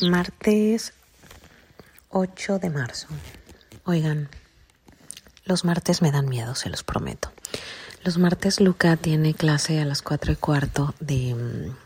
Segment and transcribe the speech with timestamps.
[0.00, 0.92] Martes
[2.10, 3.08] 8 de marzo.
[3.84, 4.28] Oigan,
[5.44, 7.32] los martes me dan miedo, se los prometo.
[8.04, 11.76] Los martes Luca tiene clase a las 4 y cuarto de mm,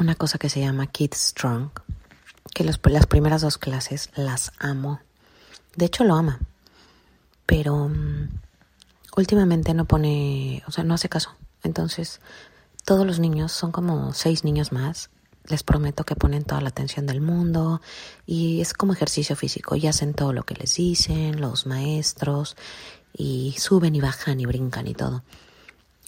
[0.00, 1.70] una cosa que se llama Kids Strong,
[2.54, 5.00] que las primeras dos clases las amo.
[5.74, 6.38] De hecho lo ama,
[7.46, 8.28] pero mm,
[9.16, 11.37] últimamente no pone, o sea, no hace caso.
[11.62, 12.20] Entonces,
[12.84, 15.10] todos los niños, son como seis niños más,
[15.48, 17.80] les prometo que ponen toda la atención del mundo
[18.26, 22.56] y es como ejercicio físico y hacen todo lo que les dicen los maestros
[23.12, 25.22] y suben y bajan y brincan y todo.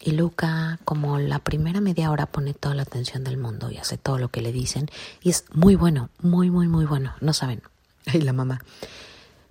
[0.02, 3.98] Y Luca, como la primera media hora, pone toda la atención del mundo y hace
[3.98, 4.88] todo lo que le dicen.
[5.20, 7.14] Y es muy bueno, muy, muy, muy bueno.
[7.20, 7.62] No saben.
[8.06, 8.60] Ay, la mamá.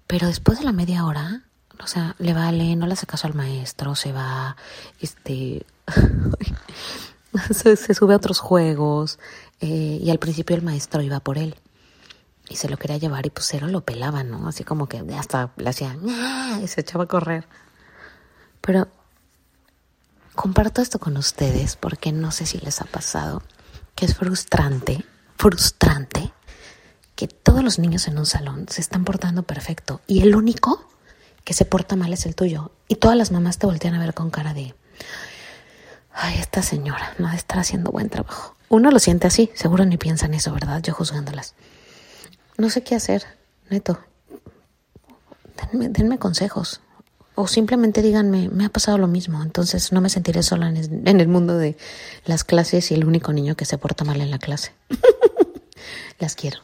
[0.08, 1.44] Pero después de la media hora,
[1.84, 4.58] o sea, le vale, no le hace caso al maestro, se va,
[5.00, 5.68] este,
[7.52, 9.20] se, sube a otros juegos.
[9.62, 11.56] Eh, y al principio el maestro iba por él
[12.50, 14.48] y se lo quería llevar y pues cero lo pelaba, ¿no?
[14.48, 15.96] Así como que hasta le hacía
[16.62, 17.48] y se echaba a correr.
[18.62, 18.88] Pero
[20.36, 23.44] comparto esto con ustedes porque no sé si les ha pasado
[23.96, 25.06] que es frustrante,
[25.38, 26.32] frustrante
[27.16, 30.88] que todos los niños en un salón se están portando perfecto y el único
[31.44, 34.14] que se porta mal es el tuyo y todas las mamás te voltean a ver
[34.14, 34.74] con cara de
[36.20, 38.56] ay, esta señora no estar haciendo buen trabajo.
[38.68, 40.82] Uno lo siente así, seguro ni piensan eso, ¿verdad?
[40.84, 41.56] Yo juzgándolas.
[42.58, 43.24] No sé qué hacer,
[43.70, 44.00] neto.
[45.72, 46.82] Denme, consejos
[47.36, 51.28] o simplemente díganme, me ha pasado lo mismo, entonces no me sentiré sola en el
[51.30, 51.78] mundo de
[52.26, 54.74] las clases y el único niño que se porta mal en la clase.
[56.20, 56.60] Las quiero.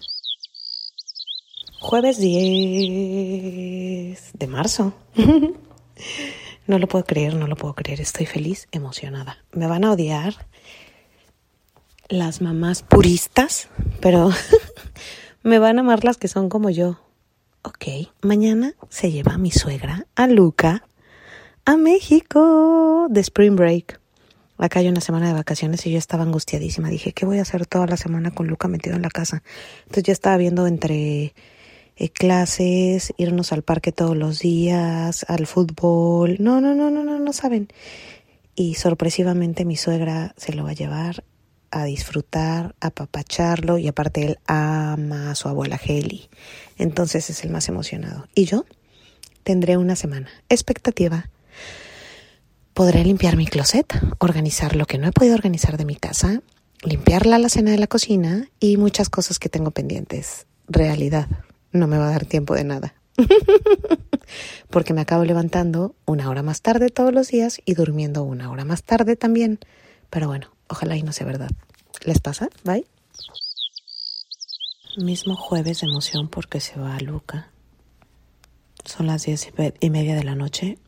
[1.80, 2.34] Jueves 10
[4.34, 4.94] de marzo.
[6.68, 8.02] No lo puedo creer, no lo puedo creer.
[8.02, 9.38] Estoy feliz, emocionada.
[9.52, 10.48] Me van a odiar
[12.10, 13.70] las mamás puristas,
[14.02, 14.32] pero
[15.44, 17.00] me van a amar las que son como yo.
[17.64, 17.86] Ok,
[18.22, 20.84] mañana se lleva mi suegra a Luca
[21.66, 24.00] a México de Spring Break.
[24.58, 26.90] Acá hay una semana de vacaciones y yo estaba angustiadísima.
[26.90, 29.44] Dije, ¿qué voy a hacer toda la semana con Luca metido en la casa?
[29.80, 31.34] Entonces ya estaba viendo entre
[31.98, 36.38] eh, clases, irnos al parque todos los días, al fútbol.
[36.40, 37.70] No, no, no, no, no, no saben.
[38.56, 41.24] Y sorpresivamente mi suegra se lo va a llevar
[41.76, 46.30] a disfrutar, a papacharlo y aparte él ama a su abuela Heli.
[46.78, 48.28] Entonces es el más emocionado.
[48.34, 48.66] Y yo
[49.44, 50.30] tendré una semana.
[50.48, 51.30] Expectativa.
[52.74, 53.88] Podré limpiar mi closet,
[54.20, 56.42] organizar lo que no he podido organizar de mi casa,
[56.82, 60.46] limpiar la alacena de la cocina y muchas cosas que tengo pendientes.
[60.68, 61.28] Realidad.
[61.76, 62.96] No me va a dar tiempo de nada.
[64.70, 68.64] Porque me acabo levantando una hora más tarde todos los días y durmiendo una hora
[68.64, 69.60] más tarde también.
[70.10, 71.52] Pero bueno, ojalá y no sea verdad.
[72.06, 72.48] ¿Les pasa?
[72.64, 72.86] Bye.
[74.96, 77.50] Mismo jueves de emoción porque se va a Luca.
[78.86, 80.80] Son las diez y media de la noche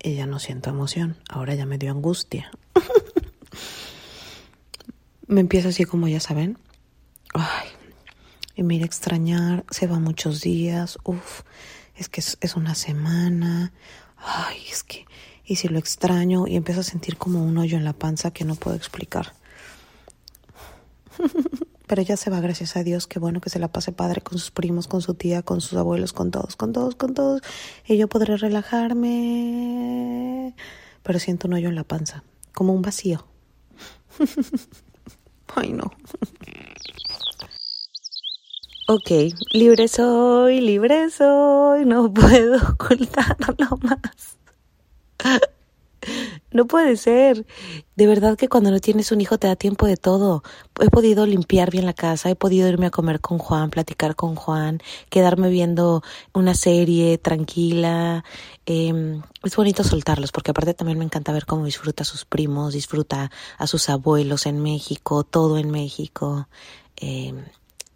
[0.00, 1.16] y ya no siento emoción.
[1.28, 2.52] Ahora ya me dio angustia.
[5.26, 6.56] me empieza así como ya saben.
[7.34, 7.66] Ay,
[8.56, 9.64] y me iré a extrañar.
[9.70, 10.98] Se va muchos días.
[11.04, 11.42] Uf,
[11.94, 13.72] es que es, es una semana.
[14.16, 15.06] Ay, es que
[15.46, 18.44] y si lo extraño y empiezo a sentir como un hoyo en la panza que
[18.44, 19.32] no puedo explicar.
[21.86, 24.38] Pero ya se va, gracias a Dios, qué bueno que se la pase padre con
[24.38, 27.42] sus primos, con su tía, con sus abuelos, con todos, con todos, con todos.
[27.86, 29.06] Y yo podré relajarme.
[31.04, 33.24] Pero siento un hoyo en la panza, como un vacío.
[35.54, 35.92] Ay, no.
[38.88, 39.10] Ok,
[39.50, 44.36] libre soy, libre soy, no puedo ocultarlo más.
[46.52, 47.46] No puede ser.
[47.96, 50.44] De verdad que cuando no tienes un hijo te da tiempo de todo.
[50.80, 54.36] He podido limpiar bien la casa, he podido irme a comer con Juan, platicar con
[54.36, 54.80] Juan,
[55.10, 58.24] quedarme viendo una serie tranquila.
[58.66, 62.72] Eh, es bonito soltarlos porque aparte también me encanta ver cómo disfruta a sus primos,
[62.74, 66.48] disfruta a sus abuelos en México, todo en México.
[66.98, 67.34] Eh,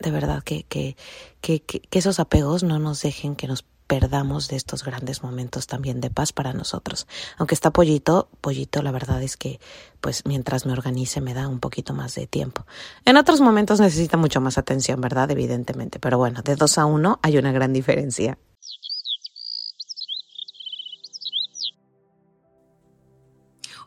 [0.01, 0.97] de verdad que, que,
[1.41, 6.01] que, que esos apegos no nos dejen que nos perdamos de estos grandes momentos también
[6.01, 7.09] de paz para nosotros.
[7.39, 9.59] Aunque está pollito, pollito la verdad es que
[10.01, 12.67] pues mientras me organice me da un poquito más de tiempo.
[13.05, 15.29] En otros momentos necesita mucho más atención, ¿verdad?
[15.33, 18.39] Evidentemente, pero bueno, de dos a uno hay una gran diferencia.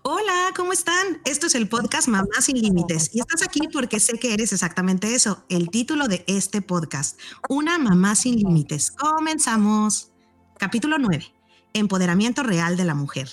[0.05, 1.21] Hola, ¿cómo están?
[1.23, 5.15] Esto es el podcast Mamá sin Límites y estás aquí porque sé que eres exactamente
[5.15, 7.17] eso, el título de este podcast,
[7.47, 8.91] Una Mamá sin Límites.
[8.91, 10.11] Comenzamos.
[10.57, 11.25] Capítulo 9.
[11.71, 13.29] Empoderamiento real de la mujer.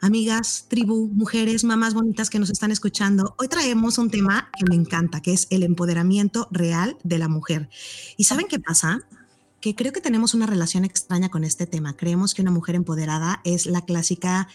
[0.00, 3.36] amigas, tribu, mujeres, mamás bonitas que nos están escuchando.
[3.38, 7.68] Hoy traemos un tema que me encanta, que es el empoderamiento real de la mujer.
[8.16, 9.02] ¿Y saben qué pasa?
[9.60, 11.96] Que creo que tenemos una relación extraña con este tema.
[11.96, 14.48] Creemos que una mujer empoderada es la clásica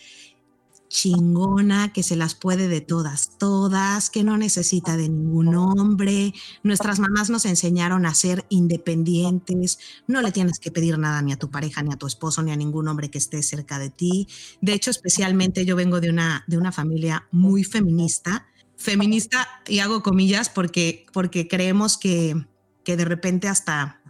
[0.88, 6.34] chingona, que se las puede de todas, todas, que no necesita de ningún hombre.
[6.64, 11.38] Nuestras mamás nos enseñaron a ser independientes, no le tienes que pedir nada ni a
[11.38, 14.28] tu pareja, ni a tu esposo, ni a ningún hombre que esté cerca de ti.
[14.62, 18.48] De hecho, especialmente yo vengo de una, de una familia muy feminista,
[18.78, 22.46] feminista y hago comillas porque, porque creemos que,
[22.84, 24.02] que de repente hasta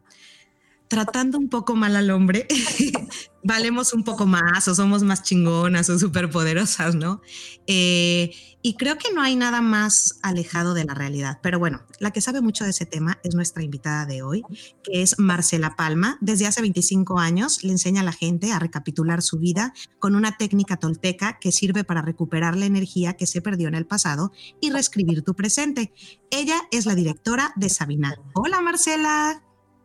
[0.88, 2.48] tratando un poco mal al hombre,
[3.44, 7.22] valemos un poco más o somos más chingonas o superpoderosas, ¿no?
[7.68, 11.40] Eh, y creo que no hay nada más alejado de la realidad.
[11.44, 14.44] Pero bueno, la que sabe mucho de ese tema es nuestra invitada de hoy,
[14.84, 16.18] que es Marcela Palma.
[16.20, 20.38] Desde hace 25 años le enseña a la gente a recapitular su vida con una
[20.38, 24.72] técnica tolteca que sirve para recuperar la energía que se perdió en el pasado y
[24.72, 25.94] reescribir tu presente.
[26.32, 28.16] Ella es la directora de Sabina.
[28.34, 29.44] Hola Marcela.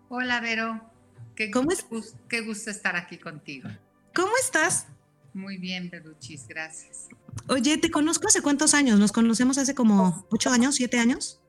[0.08, 0.89] Hola Vero.
[1.40, 1.86] Qué, ¿Cómo es?
[2.28, 3.66] qué gusto estar aquí contigo.
[4.14, 4.88] ¿Cómo estás?
[5.32, 7.08] Muy bien, Beruchis, gracias.
[7.46, 8.98] Oye, te conozco hace cuántos años?
[8.98, 11.40] ¿Nos conocemos hace como ocho años, siete años?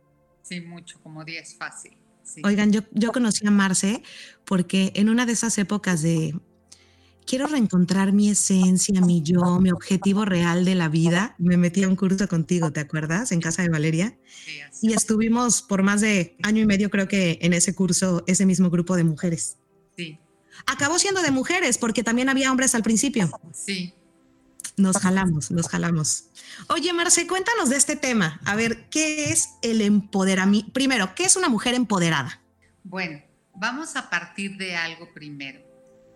[0.44, 1.98] Sí, mucho, como diez fácil.
[2.42, 4.02] Oigan, yo, yo conocí a Marce
[4.46, 6.40] porque en una de esas épocas de
[7.26, 11.90] quiero reencontrar mi esencia, mi yo, mi objetivo real de la vida, me metí a
[11.90, 13.34] un curso contigo, ¿te acuerdas?
[13.34, 14.18] En casa de Valeria.
[14.72, 18.46] Sí, y estuvimos por más de año y medio, creo que en ese curso, ese
[18.46, 19.58] mismo grupo de mujeres.
[20.66, 23.30] Acabó siendo de mujeres porque también había hombres al principio.
[23.54, 23.94] Sí.
[24.78, 26.26] Nos jalamos, nos jalamos.
[26.70, 28.40] Oye, Marce, cuéntanos de este tema.
[28.46, 30.72] A ver, ¿qué es el empoderamiento?
[30.72, 32.42] Primero, ¿qué es una mujer empoderada?
[32.84, 33.22] Bueno,
[33.56, 35.62] vamos a partir de algo primero.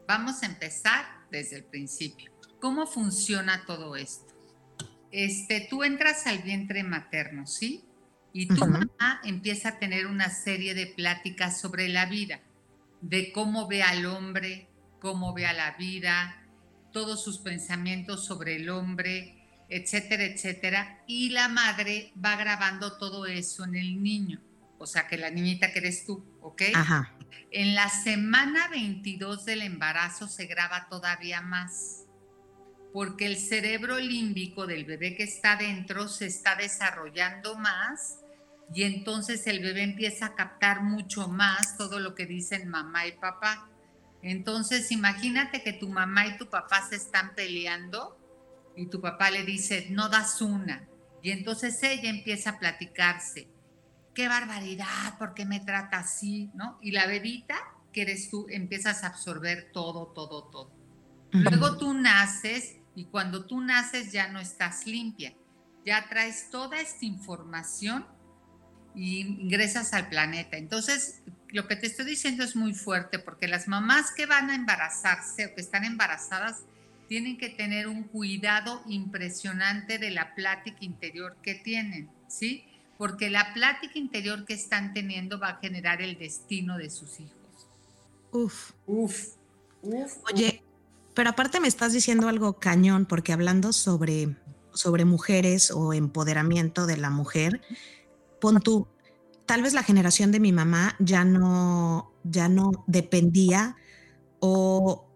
[0.07, 2.31] Vamos a empezar desde el principio.
[2.59, 4.33] ¿Cómo funciona todo esto?
[5.11, 7.83] Este, tú entras al vientre materno, ¿sí?
[8.33, 12.41] Y tu mamá empieza a tener una serie de pláticas sobre la vida
[13.01, 14.69] de cómo ve al hombre,
[14.99, 16.43] cómo ve a la vida,
[16.91, 21.03] todos sus pensamientos sobre el hombre, etcétera, etcétera.
[21.07, 24.41] Y la madre va grabando todo eso en el niño.
[24.77, 26.63] O sea, que la niñita que eres tú, ¿ok?
[26.73, 27.13] Ajá.
[27.51, 32.05] En la semana 22 del embarazo se graba todavía más,
[32.93, 38.19] porque el cerebro límbico del bebé que está dentro se está desarrollando más
[38.73, 43.13] y entonces el bebé empieza a captar mucho más todo lo que dicen mamá y
[43.13, 43.69] papá.
[44.21, 48.17] Entonces imagínate que tu mamá y tu papá se están peleando
[48.75, 50.87] y tu papá le dice, no das una.
[51.21, 53.47] Y entonces ella empieza a platicarse,
[54.13, 56.51] qué barbaridad, ¿por qué me trata así?
[56.53, 56.79] ¿No?
[56.81, 57.55] Y la bebita,
[57.93, 60.71] que eres tú, empiezas a absorber todo, todo, todo.
[61.31, 65.33] Luego tú naces y cuando tú naces ya no estás limpia,
[65.85, 68.05] ya traes toda esta información
[68.95, 70.57] y ingresas al planeta.
[70.57, 74.55] Entonces, lo que te estoy diciendo es muy fuerte porque las mamás que van a
[74.55, 76.63] embarazarse o que están embarazadas
[77.07, 82.65] tienen que tener un cuidado impresionante de la plática interior que tienen, ¿sí?
[82.97, 87.69] Porque la plática interior que están teniendo va a generar el destino de sus hijos.
[88.31, 88.71] Uf.
[88.87, 89.27] Uf.
[89.81, 90.13] Uf.
[90.33, 90.63] Oye,
[91.13, 94.35] pero aparte me estás diciendo algo cañón porque hablando sobre
[94.75, 97.61] sobre mujeres o empoderamiento de la mujer,
[98.45, 98.87] pon tú,
[99.47, 103.75] tal vez la generación de mi mamá ya no, ya no dependía
[104.39, 105.09] o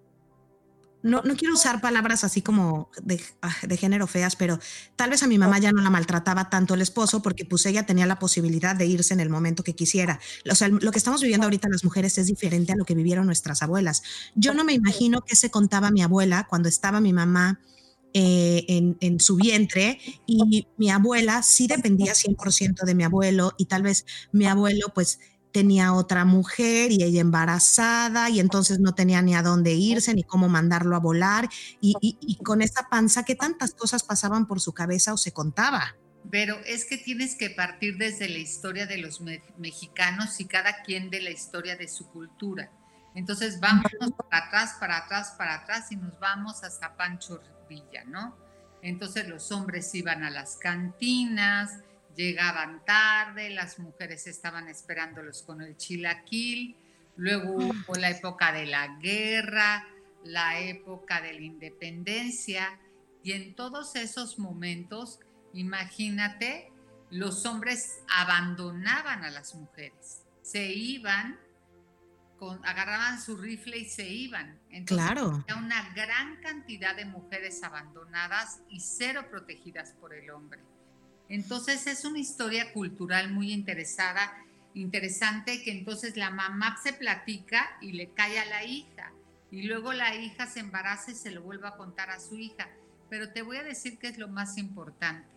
[1.03, 4.59] no, no quiero usar palabras así como de, ah, de, género feas, pero
[4.95, 7.85] tal vez a mi mamá ya no la maltrataba tanto el esposo porque pues ella
[7.85, 10.19] tenía la posibilidad de irse en el momento que quisiera.
[10.51, 13.27] O sea, lo que estamos viviendo ahorita las mujeres es diferente a lo que vivieron
[13.27, 14.01] nuestras abuelas.
[14.33, 17.59] Yo no me imagino qué se contaba mi abuela cuando estaba mi mamá
[18.13, 23.83] eh, en, su vientre y mi abuela sí dependía 100% de mi abuelo y tal
[23.83, 25.19] vez mi abuelo pues
[25.51, 30.23] tenía otra mujer y ella embarazada y entonces no tenía ni a dónde irse ni
[30.23, 31.49] cómo mandarlo a volar
[31.81, 35.95] y, y con esa panza que tantas cosas pasaban por su cabeza o se contaba.
[36.31, 39.21] Pero es que tienes que partir desde la historia de los
[39.57, 42.71] mexicanos y cada quien de la historia de su cultura.
[43.15, 43.91] Entonces vamos
[44.29, 47.41] para atrás, para atrás, para atrás y nos vamos hasta Pancho
[48.05, 48.35] ¿no?
[48.81, 51.79] Entonces los hombres iban a las cantinas,
[52.15, 56.75] llegaban tarde, las mujeres estaban esperándolos con el chilaquil,
[57.15, 59.87] luego hubo la época de la guerra,
[60.23, 62.79] la época de la independencia,
[63.23, 65.19] y en todos esos momentos,
[65.53, 66.71] imagínate,
[67.09, 71.39] los hombres abandonaban a las mujeres, se iban
[72.63, 74.59] agarraban su rifle y se iban.
[74.69, 75.43] Entonces, claro.
[75.47, 80.61] Había una gran cantidad de mujeres abandonadas y cero protegidas por el hombre.
[81.27, 84.33] Entonces es una historia cultural muy interesada,
[84.73, 89.11] interesante que entonces la mamá se platica y le cae a la hija
[89.51, 92.69] y luego la hija se embaraza y se lo vuelve a contar a su hija.
[93.09, 95.27] Pero te voy a decir que es lo más importante,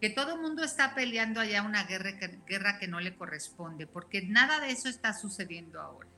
[0.00, 3.86] que todo el mundo está peleando allá una guerra que, guerra que no le corresponde,
[3.86, 6.08] porque nada de eso está sucediendo ahora.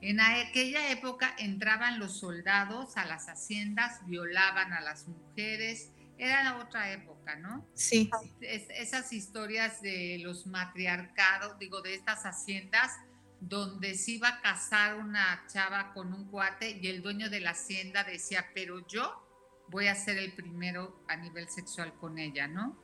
[0.00, 6.92] En aquella época entraban los soldados a las haciendas, violaban a las mujeres, era otra
[6.92, 7.66] época, ¿no?
[7.74, 8.10] Sí.
[8.40, 12.92] esas historias de los matriarcados, digo, de estas haciendas,
[13.40, 17.50] donde se iba a casar una chava con un cuate y el dueño de la
[17.50, 19.24] hacienda decía, pero yo
[19.68, 22.76] voy a ser el primero a nivel sexual con ella, ¿no?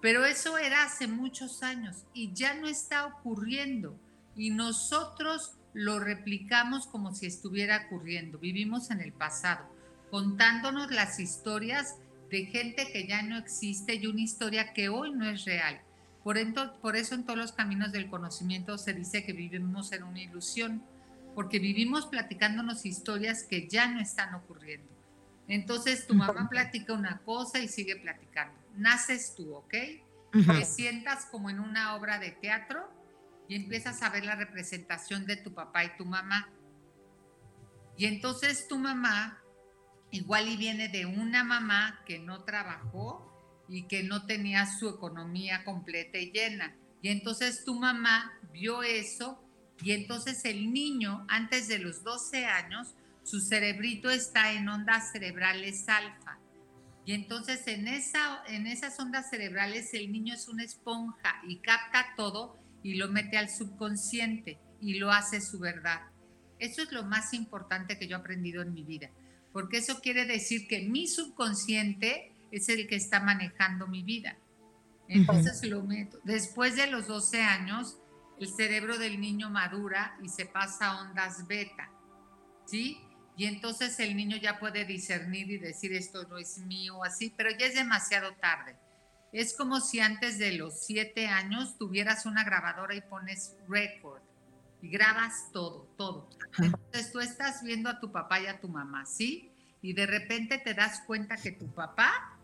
[0.00, 3.98] Pero eso era hace muchos años y ya no está ocurriendo
[4.36, 8.38] y nosotros lo replicamos como si estuviera ocurriendo.
[8.38, 9.68] Vivimos en el pasado,
[10.10, 11.96] contándonos las historias
[12.30, 15.80] de gente que ya no existe y una historia que hoy no es real.
[16.22, 16.38] Por,
[16.80, 20.82] por eso en todos los caminos del conocimiento se dice que vivimos en una ilusión,
[21.34, 24.88] porque vivimos platicándonos historias que ya no están ocurriendo.
[25.48, 28.54] Entonces tu mamá platica una cosa y sigue platicando.
[28.76, 29.74] Naces tú, ¿ok?
[30.32, 32.88] Te sientas como en una obra de teatro
[33.48, 36.48] y empiezas a ver la representación de tu papá y tu mamá.
[37.96, 39.42] Y entonces tu mamá
[40.10, 43.30] igual y viene de una mamá que no trabajó
[43.68, 46.76] y que no tenía su economía completa y llena.
[47.02, 49.44] Y entonces tu mamá vio eso
[49.82, 55.88] y entonces el niño antes de los 12 años, su cerebrito está en ondas cerebrales
[55.88, 56.38] alfa.
[57.06, 62.14] Y entonces en, esa, en esas ondas cerebrales el niño es una esponja y capta
[62.16, 66.02] todo y lo mete al subconsciente y lo hace su verdad.
[66.60, 69.10] Eso es lo más importante que yo he aprendido en mi vida
[69.54, 74.36] porque eso quiere decir que mi subconsciente es el que está manejando mi vida.
[75.06, 76.18] Entonces lo meto.
[76.24, 77.96] Después de los 12 años,
[78.40, 81.88] el cerebro del niño madura y se pasa a ondas beta,
[82.66, 83.00] ¿sí?
[83.36, 87.50] Y entonces el niño ya puede discernir y decir esto no es mío, así, pero
[87.56, 88.74] ya es demasiado tarde.
[89.34, 94.22] Es como si antes de los 7 años tuvieras una grabadora y pones record
[94.80, 96.30] y grabas todo, todo.
[96.58, 99.50] Entonces tú estás viendo a tu papá y a tu mamá, ¿sí?
[99.82, 102.38] Y de repente te das cuenta que tu papá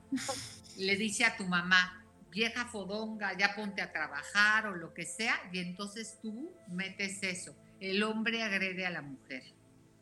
[0.78, 5.40] le dice a tu mamá, vieja fodonga, ya ponte a trabajar o lo que sea,
[5.52, 7.54] y entonces tú metes eso.
[7.78, 9.44] El hombre agrede a la mujer.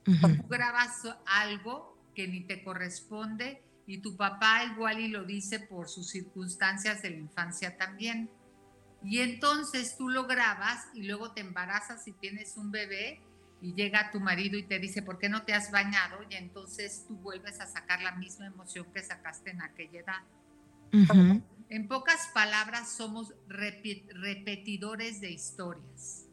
[0.05, 5.89] Tú grabas algo que ni te corresponde y tu papá igual y lo dice por
[5.89, 8.31] sus circunstancias de la infancia también.
[9.03, 13.23] Y entonces tú lo grabas y luego te embarazas y tienes un bebé
[13.63, 16.19] y llega tu marido y te dice, ¿por qué no te has bañado?
[16.29, 20.23] Y entonces tú vuelves a sacar la misma emoción que sacaste en aquella edad.
[21.71, 26.27] En pocas palabras, somos repetidores de historias.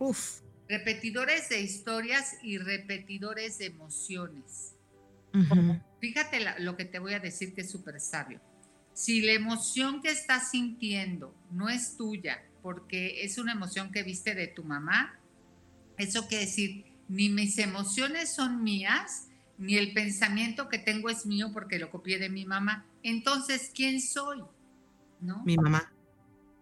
[0.00, 0.40] Uf.
[0.68, 4.74] Repetidores de historias y repetidores de emociones.
[6.06, 8.40] Fíjate lo que te voy a decir que es súper sabio.
[8.94, 14.36] Si la emoción que estás sintiendo no es tuya, porque es una emoción que viste
[14.36, 15.18] de tu mamá,
[15.98, 19.26] eso quiere decir, ni mis emociones son mías,
[19.58, 22.86] ni el pensamiento que tengo es mío porque lo copié de mi mamá.
[23.02, 24.42] Entonces, ¿quién soy?
[25.20, 25.42] ¿No?
[25.44, 25.92] Mi mamá.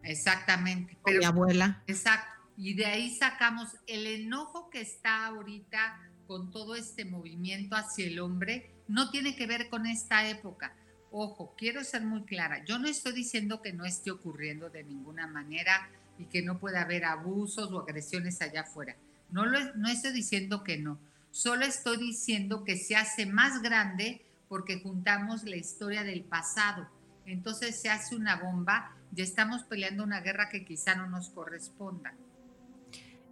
[0.03, 0.97] Exactamente.
[1.07, 1.83] mi abuela.
[1.87, 2.33] Exacto.
[2.57, 8.21] Y de ahí sacamos el enojo que está ahorita con todo este movimiento hacia el
[8.21, 10.75] hombre, no tiene que ver con esta época
[11.17, 15.29] Ojo, quiero ser muy clara, yo no estoy diciendo que no esté ocurriendo de ninguna
[15.29, 15.89] manera
[16.19, 18.97] y que no pueda haber abusos o agresiones allá afuera.
[19.31, 20.99] No, lo, no estoy diciendo que no,
[21.31, 26.89] solo estoy diciendo que se hace más grande porque juntamos la historia del pasado.
[27.27, 32.13] Entonces se hace una bomba y estamos peleando una guerra que quizá no nos corresponda.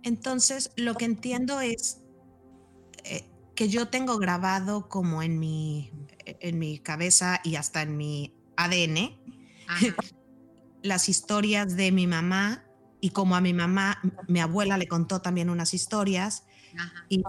[0.05, 1.99] Entonces, lo que entiendo es
[3.03, 3.25] eh,
[3.63, 5.93] que yo tengo grabado como en mi
[6.27, 9.21] en mi cabeza y hasta en mi ADN
[10.83, 12.65] las historias de mi mamá
[13.01, 16.45] y como a mi mamá, mi abuela le contó también unas historias.
[17.09, 17.23] Y,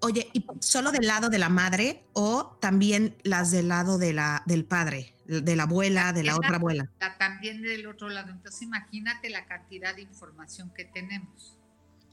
[0.00, 4.42] oye, ¿y solo del lado de la madre o también las del lado de la,
[4.46, 6.90] del padre, de la abuela, de la, otra abuela?
[7.18, 8.30] también del otro lado.
[8.30, 11.58] Entonces imagínate la cantidad de información que tenemos.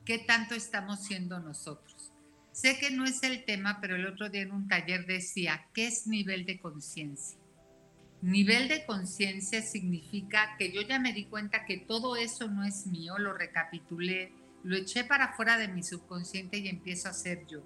[0.04, 2.01] ¿Qué tanto estamos siendo nosotros?
[2.52, 5.88] Sé que no es el tema, pero el otro día en un taller decía, ¿qué
[5.88, 7.40] es nivel de conciencia?
[8.22, 12.86] Nivel de conciencia significa que yo ya me di cuenta que todo eso no es
[12.88, 17.64] mío, lo recapitulé, lo eché para fuera de mi subconsciente y empiezo a ser yo.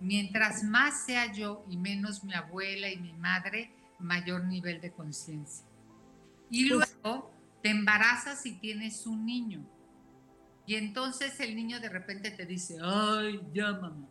[0.00, 5.66] Mientras más sea yo y menos mi abuela y mi madre, mayor nivel de conciencia.
[6.50, 7.32] Y luego
[7.62, 9.68] te embarazas y tienes un niño.
[10.66, 14.06] Y entonces el niño de repente te dice, ay, ya mamá.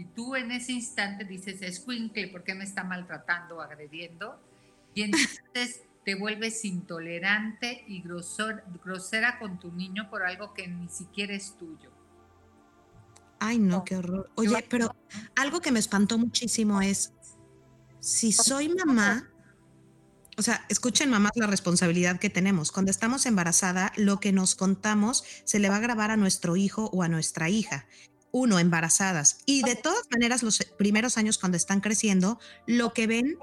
[0.00, 4.40] Y tú en ese instante dices, es ¿por qué me está maltratando agrediendo?
[4.94, 11.34] Y entonces te vuelves intolerante y grosera con tu niño por algo que ni siquiera
[11.34, 11.90] es tuyo.
[13.40, 14.30] Ay, no, qué horror.
[14.36, 14.96] Oye, pero
[15.36, 17.12] algo que me espantó muchísimo es,
[17.98, 19.28] si soy mamá,
[20.38, 22.72] o sea, escuchen mamás la responsabilidad que tenemos.
[22.72, 26.86] Cuando estamos embarazada, lo que nos contamos se le va a grabar a nuestro hijo
[26.86, 27.84] o a nuestra hija.
[28.32, 29.38] Uno, embarazadas.
[29.46, 33.38] Y de todas maneras, los primeros años cuando están creciendo, lo que ven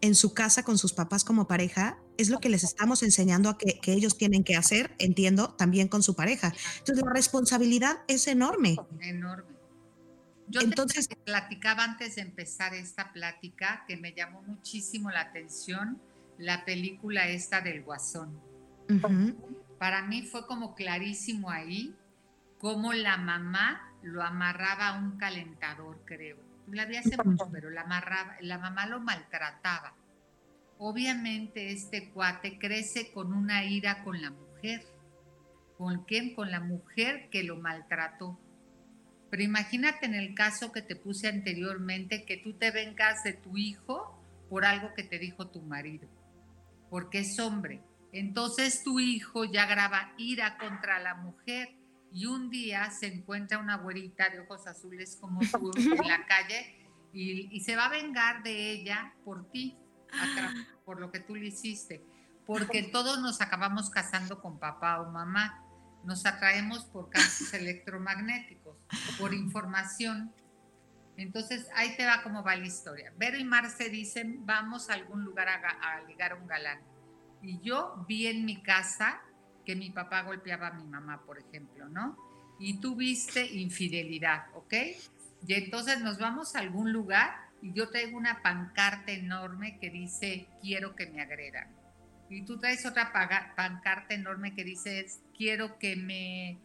[0.00, 3.58] en su casa con sus papás como pareja es lo que les estamos enseñando a
[3.58, 6.52] que, ellos tienen que hacer, entiendo, también con su pareja.
[6.78, 8.76] Entonces la responsabilidad es enorme.
[9.00, 9.56] Enorme.
[10.48, 16.00] Yo Entonces, te platicaba antes de empezar esta plática que me llamó muchísimo la atención
[16.38, 18.40] la película esta del Guasón.
[19.78, 21.94] Para mí fue como clarísimo ahí
[22.58, 27.82] cómo la mamá lo amarraba a un calentador, creo la vi hace mucho, pero la,
[27.82, 29.94] amarraba, la mamá lo maltrataba.
[30.78, 34.84] Obviamente este cuate crece con una ira con la mujer.
[35.76, 36.34] ¿Con quién?
[36.34, 38.38] Con la mujer que lo maltrató.
[39.30, 43.56] Pero imagínate en el caso que te puse anteriormente, que tú te vengas de tu
[43.56, 44.14] hijo
[44.48, 46.08] por algo que te dijo tu marido,
[46.88, 47.82] porque es hombre.
[48.12, 51.77] Entonces tu hijo ya graba ira contra la mujer
[52.12, 56.86] y un día se encuentra una güerita de ojos azules como tú en la calle
[57.12, 59.76] y, se va a vengar de ella por ti,
[60.84, 62.04] por lo que tú le hiciste,
[62.46, 65.64] porque todos nos acabamos casando con papá o mamá,
[66.04, 68.76] nos atraemos por campos electromagnéticos,
[69.18, 70.32] por información.
[71.16, 73.12] Entonces ahí te va cómo va la historia.
[73.16, 76.80] Vero y Marce dicen, vamos a algún lugar a, a ligar a un galán.
[77.42, 79.20] Y yo vi en mi casa
[79.68, 82.16] que mi papá golpeaba a mi mamá, por ejemplo, ¿no?
[82.58, 84.72] Y tuviste infidelidad, ¿ok?
[85.46, 90.48] Y entonces nos vamos a algún lugar y yo traigo una pancarta enorme que dice,
[90.62, 91.68] quiero que me agredan.
[92.30, 95.04] Y tú traes otra pancarta enorme que dice,
[95.36, 96.58] quiero que me,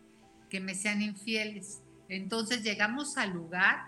[0.49, 1.81] que me sean infieles.
[2.07, 3.83] Entonces llegamos al lugar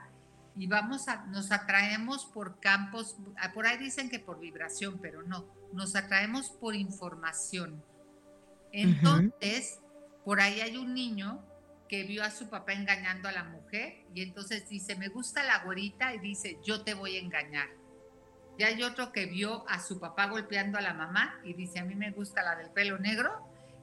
[0.58, 3.16] y vamos a, nos atraemos por campos,
[3.54, 7.82] por ahí dicen que por vibración, pero no, nos atraemos por información.
[8.78, 9.80] Entonces,
[10.26, 11.42] por ahí hay un niño
[11.88, 15.64] que vio a su papá engañando a la mujer y entonces dice, me gusta la
[15.64, 17.70] güerita y dice, yo te voy a engañar.
[18.58, 21.86] Y hay otro que vio a su papá golpeando a la mamá y dice, a
[21.86, 23.32] mí me gusta la del pelo negro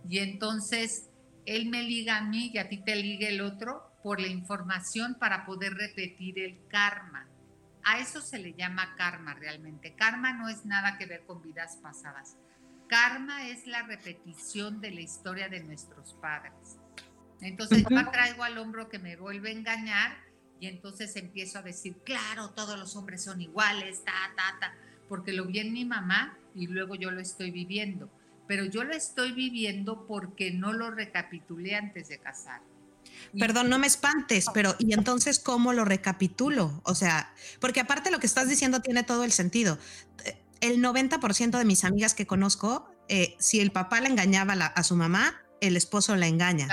[0.07, 1.09] y entonces
[1.46, 5.14] él me liga a mí y a ti te liga el otro por la información
[5.18, 7.28] para poder repetir el karma.
[7.83, 9.94] A eso se le llama karma realmente.
[9.94, 12.37] Karma no es nada que ver con vidas pasadas.
[12.92, 16.76] Karma es la repetición de la historia de nuestros padres.
[17.40, 20.18] Entonces yo traigo al hombro que me vuelve a engañar
[20.61, 24.74] y entonces empiezo a decir, claro, todos los hombres son iguales, ta, ta, ta,
[25.09, 28.11] porque lo vi en mi mamá y luego yo lo estoy viviendo.
[28.46, 32.61] Pero yo lo estoy viviendo porque no lo recapitulé antes de casar.
[33.38, 36.83] Perdón, no me espantes, pero ¿y entonces cómo lo recapitulo?
[36.85, 39.78] O sea, porque aparte lo que estás diciendo tiene todo el sentido
[40.62, 44.96] el 90% de mis amigas que conozco, eh, si el papá le engañaba a su
[44.96, 46.68] mamá, el esposo la engaña.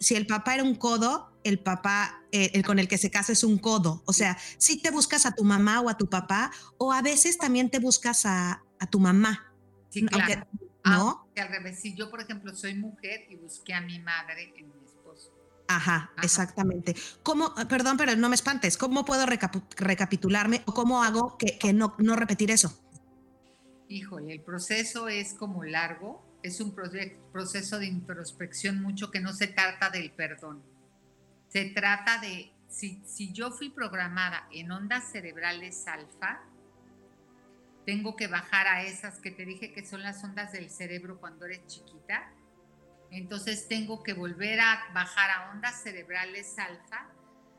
[0.00, 3.32] Si, el papá era un codo, el papá, eh, el con el que se casa
[3.32, 4.02] es un codo.
[4.06, 7.38] O sea, si te buscas a tu mamá o a tu papá, o a veces
[7.38, 9.52] también te buscas a, tu mamá.
[9.90, 10.46] Sí, claro.
[10.84, 11.28] ¿No?
[11.36, 14.84] al revés, si yo, por ejemplo, soy mujer y busqué a mi madre en mi
[14.84, 15.32] esposo.
[15.68, 16.96] Ajá, exactamente.
[17.22, 21.94] ¿Cómo, perdón, pero no me espantes, ¿cómo puedo recapitularme o cómo hago que, que no,
[21.98, 22.87] no repetir eso?
[23.88, 29.48] Híjole, el proceso es como largo, es un proceso de introspección mucho que no se
[29.48, 30.62] trata del perdón.
[31.48, 36.42] Se trata de, si, si yo fui programada en ondas cerebrales alfa,
[37.86, 41.46] tengo que bajar a esas que te dije que son las ondas del cerebro cuando
[41.46, 42.30] eres chiquita.
[43.10, 47.08] Entonces tengo que volver a bajar a ondas cerebrales alfa,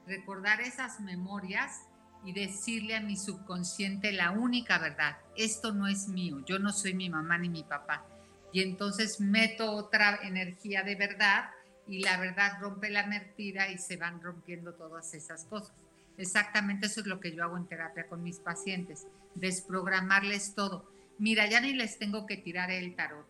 [0.06, 1.89] recordar esas memorias
[2.26, 6.94] y decirle a mi subconsciente la única verdad, esto no es mío, yo no soy
[6.94, 8.06] mi mamá ni mi papá.
[8.52, 11.52] Y entonces meto otra energía de verdad
[11.88, 15.74] y la verdad rompe la mentira y se van rompiendo todas esas cosas.
[16.18, 20.92] Exactamente eso es lo que yo hago en terapia con mis pacientes, desprogramarles todo.
[21.18, 23.26] Mira, ya ni les tengo que tirar el tarot.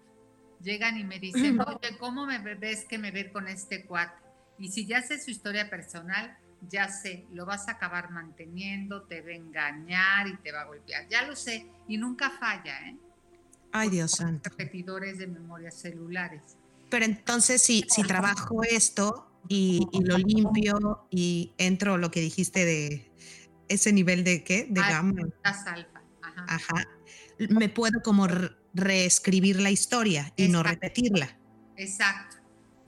[0.62, 4.20] Llegan y me dicen, oye, ¿cómo me ves que me ver con este cuate?
[4.58, 9.22] Y si ya sé su historia personal, ya sé, lo vas a acabar manteniendo, te
[9.22, 11.08] va a engañar y te va a golpear.
[11.10, 12.98] Ya lo sé y nunca falla, ¿eh?
[13.72, 14.50] Ay, Dios santo.
[14.50, 16.42] Repetidores de memorias celulares.
[16.90, 23.12] Pero entonces, si, si trabajo esto y, lo limpio y entro lo que dijiste de
[23.68, 24.66] ese nivel de qué?
[24.70, 25.22] De gamma.
[25.44, 26.02] Alfa.
[26.24, 26.46] Ajá.
[26.48, 26.86] Ajá.
[27.50, 28.28] Me puedo como
[28.74, 31.38] reescribir la historia y no repetirla.
[31.78, 32.39] Exacto.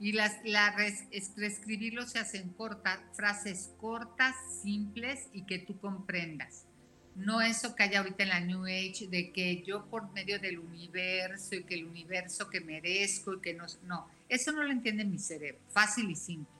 [0.02, 6.66] Y las, la reescribirlo se hacen cortas, frases cortas, simples y que tú comprendas.
[7.14, 10.58] No eso que hay ahorita en la New Age de que yo por medio del
[10.58, 13.66] universo y que el universo que merezco y que no.
[13.84, 15.60] No, eso no lo entiende mi cerebro.
[15.68, 16.52] Fácil y simple.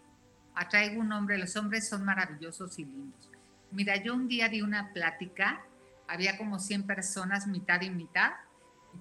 [0.54, 3.28] Atraigo un hombre, los hombres son maravillosos y lindos.
[3.72, 5.64] Mira, yo un día di una plática,
[6.06, 8.34] había como 100 personas, mitad y mitad,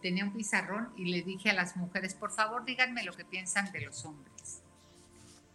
[0.01, 3.71] tenía un pizarrón y le dije a las mujeres, por favor díganme lo que piensan
[3.71, 4.61] de los hombres.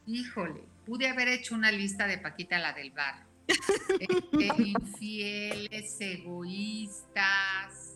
[0.06, 3.26] Híjole, pude haber hecho una lista de Paquita la del bar.
[3.98, 7.94] Este, infieles, egoístas.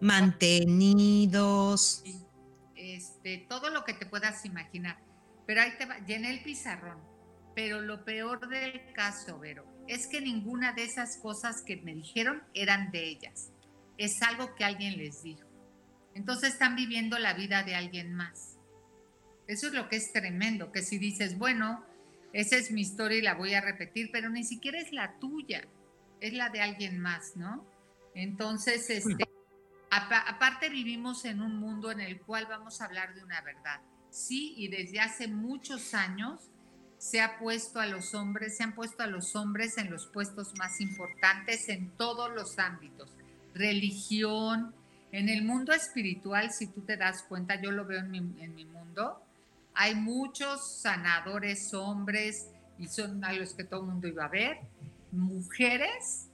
[0.00, 2.04] Mantenidos.
[2.76, 4.98] Este, todo lo que te puedas imaginar.
[5.46, 6.98] Pero ahí te va, llené el pizarrón.
[7.54, 12.42] Pero lo peor del caso, Vero, es que ninguna de esas cosas que me dijeron
[12.54, 13.50] eran de ellas.
[13.96, 15.47] Es algo que alguien les dijo.
[16.18, 18.58] Entonces están viviendo la vida de alguien más.
[19.46, 21.86] Eso es lo que es tremendo, que si dices, bueno,
[22.32, 25.68] esa es mi historia y la voy a repetir, pero ni siquiera es la tuya,
[26.20, 27.64] es la de alguien más, ¿no?
[28.16, 29.28] Entonces, este,
[29.90, 33.80] aparte vivimos en un mundo en el cual vamos a hablar de una verdad.
[34.10, 36.50] Sí, y desde hace muchos años
[36.98, 40.52] se ha puesto a los hombres, se han puesto a los hombres en los puestos
[40.58, 43.14] más importantes en todos los ámbitos.
[43.54, 44.74] Religión,
[45.12, 49.22] en el mundo espiritual, si tú te das cuenta, yo lo veo en mi, mundo,
[49.74, 54.58] hay muchos sanadores hombres y son a los que todo el mundo iba a ver,
[55.12, 56.28] mujeres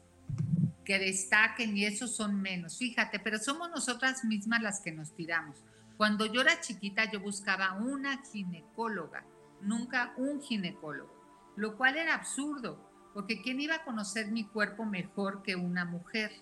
[0.84, 5.56] que destaquen y esos son menos, fíjate, pero somos nosotras mismas las que nos tiramos.
[5.96, 9.24] Cuando yo era chiquita yo buscaba una ginecóloga,
[9.62, 11.14] nunca un ginecólogo,
[11.56, 16.32] lo cual era absurdo, porque ¿quién iba a conocer mi cuerpo mejor que una mujer?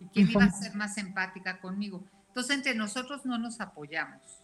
[0.00, 2.04] ¿Y quién iba a ser más empática conmigo?
[2.28, 4.40] Entonces, entre nosotros no nos apoyamos.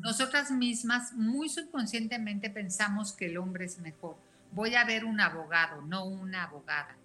[0.00, 4.16] Nosotras mismas muy subconscientemente pensamos que el hombre es mejor.
[4.52, 6.96] Voy a ver un abogado, no una abogada.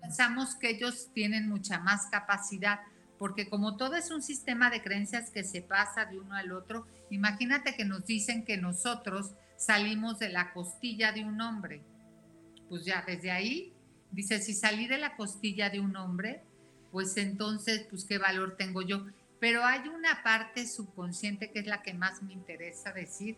[0.00, 2.80] Pensamos que ellos tienen mucha más capacidad,
[3.18, 6.86] porque como todo es un sistema de creencias que se pasa de uno al otro,
[7.10, 11.82] imagínate que nos dicen que nosotros salimos de la costilla de un hombre.
[12.68, 13.72] Pues ya desde ahí
[14.10, 16.42] Dice, si salí de la costilla de un hombre,
[16.90, 19.06] pues entonces, pues qué valor tengo yo.
[19.40, 23.36] Pero hay una parte subconsciente que es la que más me interesa decir,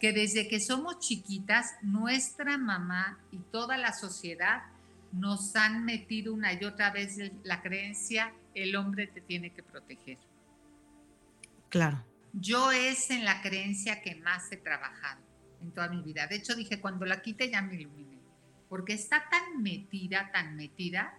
[0.00, 4.62] que desde que somos chiquitas, nuestra mamá y toda la sociedad
[5.12, 10.18] nos han metido una y otra vez la creencia, el hombre te tiene que proteger.
[11.68, 12.04] Claro.
[12.32, 15.20] Yo es en la creencia que más he trabajado
[15.62, 16.26] en toda mi vida.
[16.26, 18.09] De hecho, dije, cuando la quite ya me iluminé
[18.70, 21.12] porque está tan metida, tan metida,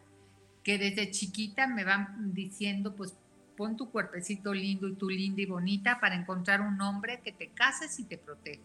[0.63, 3.17] que desde chiquita me van diciendo, pues
[3.57, 7.49] pon tu cuerpecito lindo y tu linda y bonita para encontrar un hombre que te
[7.49, 8.63] cases y te proteja.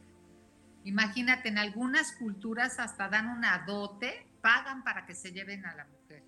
[0.85, 5.85] Imagínate, en algunas culturas hasta dan una dote, pagan para que se lleven a la
[5.87, 6.23] mujer.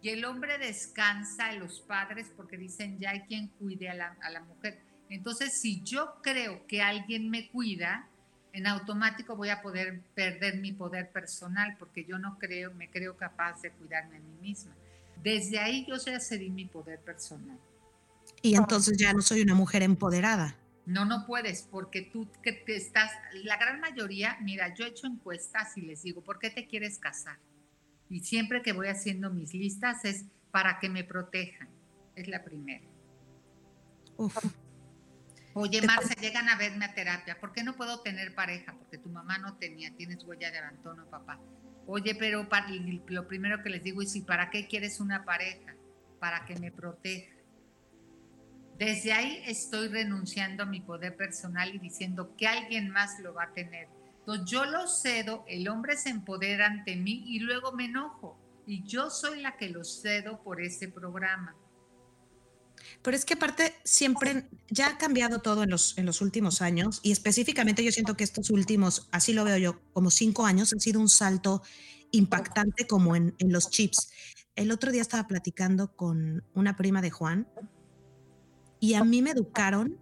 [0.00, 4.80] Y el hombre descansa los padres porque dicen, ya hay quien cuide a la mujer.
[5.08, 8.08] Entonces, si yo creo que alguien me cuida,
[8.56, 13.14] en automático voy a poder perder mi poder personal porque yo no creo, me creo
[13.14, 14.74] capaz de cuidarme a mí misma.
[15.22, 17.58] Desde ahí yo ya cedí mi poder personal.
[18.40, 20.56] Y entonces ya no soy una mujer empoderada.
[20.86, 23.10] No, no puedes, porque tú que te estás,
[23.44, 26.98] la gran mayoría, mira, yo he hecho encuestas y les digo, ¿por qué te quieres
[26.98, 27.36] casar?
[28.08, 31.68] Y siempre que voy haciendo mis listas es para que me protejan.
[32.14, 32.86] Es la primera.
[34.16, 34.34] Uf.
[35.58, 37.40] Oye, Marcia, llegan a verme a terapia.
[37.40, 38.74] ¿Por qué no puedo tener pareja?
[38.78, 41.40] Porque tu mamá no tenía, tienes huella de abandono, papá.
[41.86, 42.46] Oye, pero
[43.08, 45.74] lo primero que les digo es, ¿y para qué quieres una pareja?
[46.20, 47.34] Para que me proteja.
[48.76, 53.44] Desde ahí estoy renunciando a mi poder personal y diciendo que alguien más lo va
[53.44, 53.88] a tener.
[54.18, 58.38] Entonces yo lo cedo, el hombre se empodera ante mí y luego me enojo.
[58.66, 61.56] Y yo soy la que lo cedo por ese programa.
[63.02, 67.00] Pero es que aparte siempre ya ha cambiado todo en los, en los últimos años
[67.02, 70.80] y específicamente yo siento que estos últimos, así lo veo yo, como cinco años han
[70.80, 71.62] sido un salto
[72.10, 74.10] impactante como en, en los chips.
[74.54, 77.48] El otro día estaba platicando con una prima de Juan
[78.80, 79.98] y a mí me educaron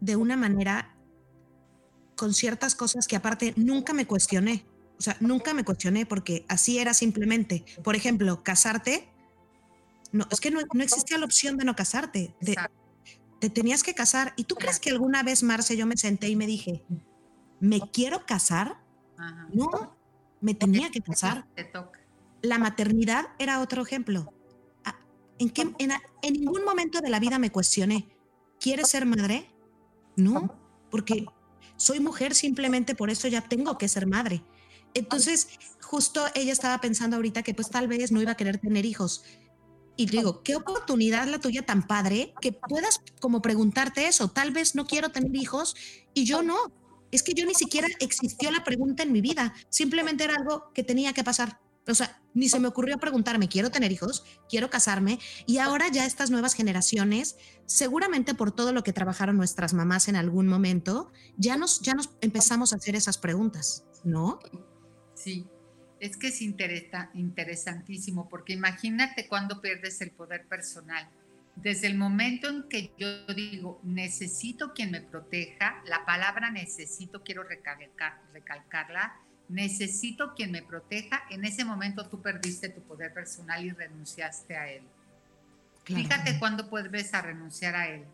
[0.00, 0.96] de una manera
[2.16, 4.66] con ciertas cosas que aparte nunca me cuestioné.
[4.98, 7.64] O sea, nunca me cuestioné porque así era simplemente.
[7.84, 9.08] Por ejemplo, casarte.
[10.12, 12.34] No, es que no, existía la opción de no casarte.
[13.40, 14.34] te tenías que casar.
[14.36, 16.84] ¿Y tú crees que alguna vez, Marce, yo me senté y me dije,
[17.60, 18.80] ¿me quiero casar?
[19.52, 19.96] No,
[20.40, 21.46] me tenía que casar.
[22.42, 24.32] La maternidad era otro ejemplo.
[24.84, 24.96] Ah,
[25.38, 25.92] ¿En, qué, en,
[26.22, 28.08] en ningún momento de la vida me cuestioné,
[28.60, 29.50] ¿quieres ser madre?
[30.16, 30.56] No,
[30.90, 31.26] porque
[31.76, 34.42] soy mujer, simplemente por eso ya tengo que ser madre.
[34.94, 35.48] Entonces,
[35.80, 39.24] justo ella estaba pensando ahorita que pues tal vez no iba a querer tener hijos.
[39.98, 44.28] Y digo, qué oportunidad la tuya tan padre que puedas como preguntarte eso.
[44.28, 45.74] Tal vez no quiero tener hijos
[46.14, 46.56] y yo no.
[47.10, 49.52] Es que yo ni siquiera existió la pregunta en mi vida.
[49.70, 51.58] Simplemente era algo que tenía que pasar.
[51.88, 55.18] O sea, ni se me ocurrió preguntarme, quiero tener hijos, quiero casarme.
[55.46, 60.14] Y ahora ya estas nuevas generaciones, seguramente por todo lo que trabajaron nuestras mamás en
[60.14, 64.38] algún momento, ya nos, ya nos empezamos a hacer esas preguntas, ¿no?
[65.14, 65.48] Sí,
[66.00, 71.08] es que es interesantísimo, porque imagínate cuando pierdes el poder personal.
[71.56, 77.42] Desde el momento en que yo digo, necesito quien me proteja, la palabra necesito, quiero
[77.42, 79.16] recalcarla,
[79.48, 84.70] necesito quien me proteja, en ese momento tú perdiste tu poder personal y renunciaste a
[84.70, 84.82] él.
[85.84, 88.04] Fíjate cuándo puedes a renunciar a él.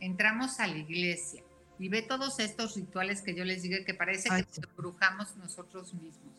[0.00, 1.42] Entramos a la iglesia
[1.78, 5.94] y ve todos estos rituales que yo les digo que parece que nos brujamos nosotros
[5.94, 6.34] mismos.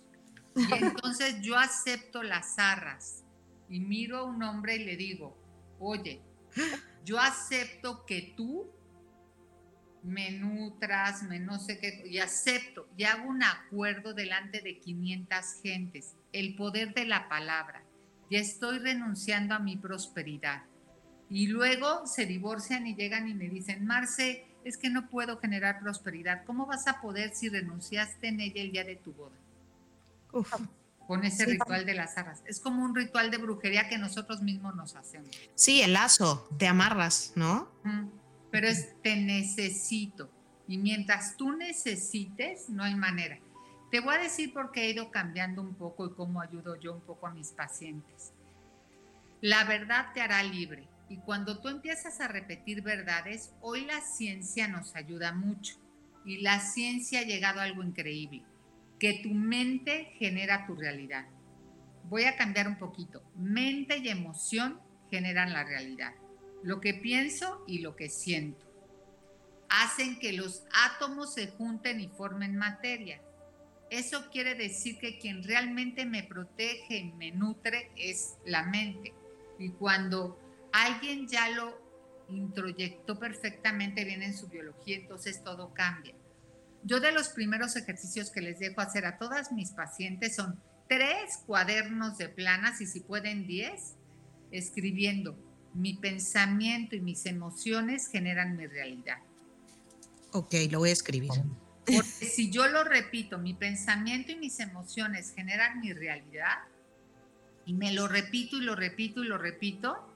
[0.80, 3.24] Y entonces yo acepto las arras
[3.70, 5.38] y miro a un hombre y le digo,
[5.80, 6.22] oye,
[7.04, 8.70] yo acepto que tú
[10.04, 15.46] me nutras, me no sé qué, y acepto y hago un acuerdo delante de 500
[15.64, 17.84] gentes, el poder de la palabra,
[18.30, 20.64] ya estoy renunciando a mi prosperidad.
[21.30, 25.80] Y luego se divorcian y llegan y me dicen, Marce, es que no puedo generar
[25.80, 26.44] prosperidad.
[26.46, 29.36] ¿Cómo vas a poder si renunciaste en ella el día de tu boda?
[31.08, 32.42] Con ese ritual de las arras.
[32.46, 35.30] Es como un ritual de brujería que nosotros mismos nos hacemos.
[35.54, 37.70] Sí, el lazo, te amarras, ¿no?
[38.54, 40.30] pero es te necesito.
[40.68, 43.40] Y mientras tú necesites, no hay manera.
[43.90, 46.94] Te voy a decir por qué he ido cambiando un poco y cómo ayudo yo
[46.94, 48.32] un poco a mis pacientes.
[49.42, 50.88] La verdad te hará libre.
[51.10, 55.76] Y cuando tú empiezas a repetir verdades, hoy la ciencia nos ayuda mucho.
[56.24, 58.44] Y la ciencia ha llegado a algo increíble,
[59.04, 61.28] que tu mente genera tu realidad.
[62.06, 63.22] Voy a cambiar un poquito.
[63.36, 64.80] Mente y emoción
[65.12, 66.14] generan la realidad
[66.64, 68.66] lo que pienso y lo que siento.
[69.70, 73.22] Hacen que los átomos se junten y formen materia.
[73.90, 79.14] Eso quiere decir que quien realmente me protege y me nutre es la mente.
[79.60, 80.40] Y cuando
[80.72, 81.78] alguien ya lo
[82.30, 86.16] introyectó perfectamente bien en su biología, entonces todo cambia.
[86.84, 91.40] Yo de los primeros ejercicios que les dejo hacer a todas mis pacientes son tres
[91.46, 93.96] cuadernos de planas y si pueden diez,
[94.52, 95.38] escribiendo
[95.74, 99.18] mi pensamiento y mis emociones generan mi realidad.
[100.32, 101.32] Ok, lo voy a escribir.
[101.86, 106.60] Porque si yo lo repito, mi pensamiento y mis emociones generan mi realidad,
[107.66, 110.10] y me lo repito y lo repito y lo repito,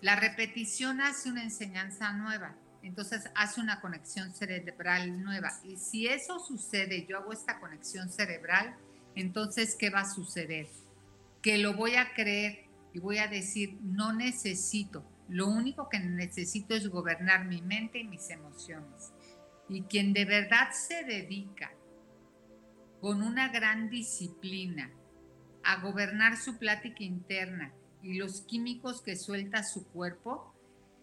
[0.00, 2.56] la repetición hace una enseñanza nueva.
[2.82, 5.50] Entonces hace una conexión cerebral nueva.
[5.64, 8.76] Y si eso sucede, yo hago esta conexión cerebral,
[9.14, 10.68] entonces, ¿qué va a suceder?
[11.42, 16.74] Que lo voy a creer y voy a decir, no necesito, lo único que necesito
[16.74, 19.12] es gobernar mi mente y mis emociones.
[19.68, 21.72] Y quien de verdad se dedica
[23.00, 24.90] con una gran disciplina
[25.64, 30.51] a gobernar su plática interna y los químicos que suelta su cuerpo,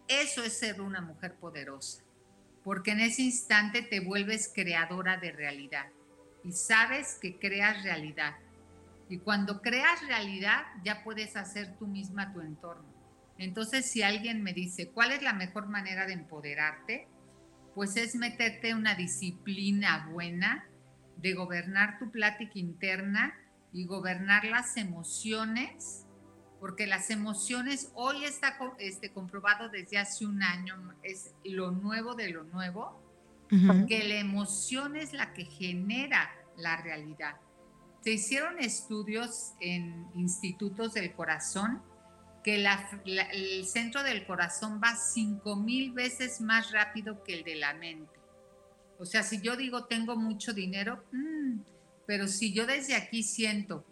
[0.09, 2.03] eso es ser una mujer poderosa,
[2.63, 5.85] porque en ese instante te vuelves creadora de realidad
[6.43, 8.35] y sabes que creas realidad
[9.09, 12.87] y cuando creas realidad, ya puedes hacer tú misma tu entorno.
[13.39, 17.07] Entonces, si alguien me dice, ¿cuál es la mejor manera de empoderarte?
[17.73, 20.65] Pues es meterte una disciplina buena
[21.17, 23.33] de gobernar tu plática interna
[23.73, 26.05] y gobernar las emociones,
[26.59, 32.29] porque las emociones hoy está este, comprobado desde hace un año, es lo nuevo de
[32.29, 33.01] lo nuevo,
[33.87, 37.37] que la emoción es la que genera la realidad.
[38.01, 41.81] Se hicieron estudios en institutos del corazón
[42.43, 47.73] que el centro del corazón va cinco mil veces más rápido que el de la
[47.73, 48.19] mente.
[48.97, 51.59] O sea, si yo digo tengo mucho dinero, mm,
[52.05, 53.85] pero si yo desde aquí siento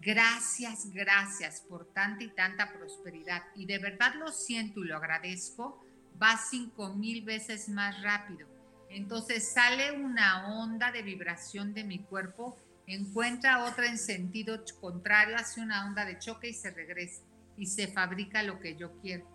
[0.00, 5.84] gracias, gracias por tanta y tanta prosperidad y de verdad lo siento y lo agradezco,
[6.20, 8.48] va cinco mil veces más rápido.
[8.90, 12.56] Entonces sale una onda de vibración de mi cuerpo,
[12.86, 17.22] encuentra otra en sentido contrario, hace una onda de choque y se regresa
[17.56, 19.26] y se fabrica lo que yo quiero.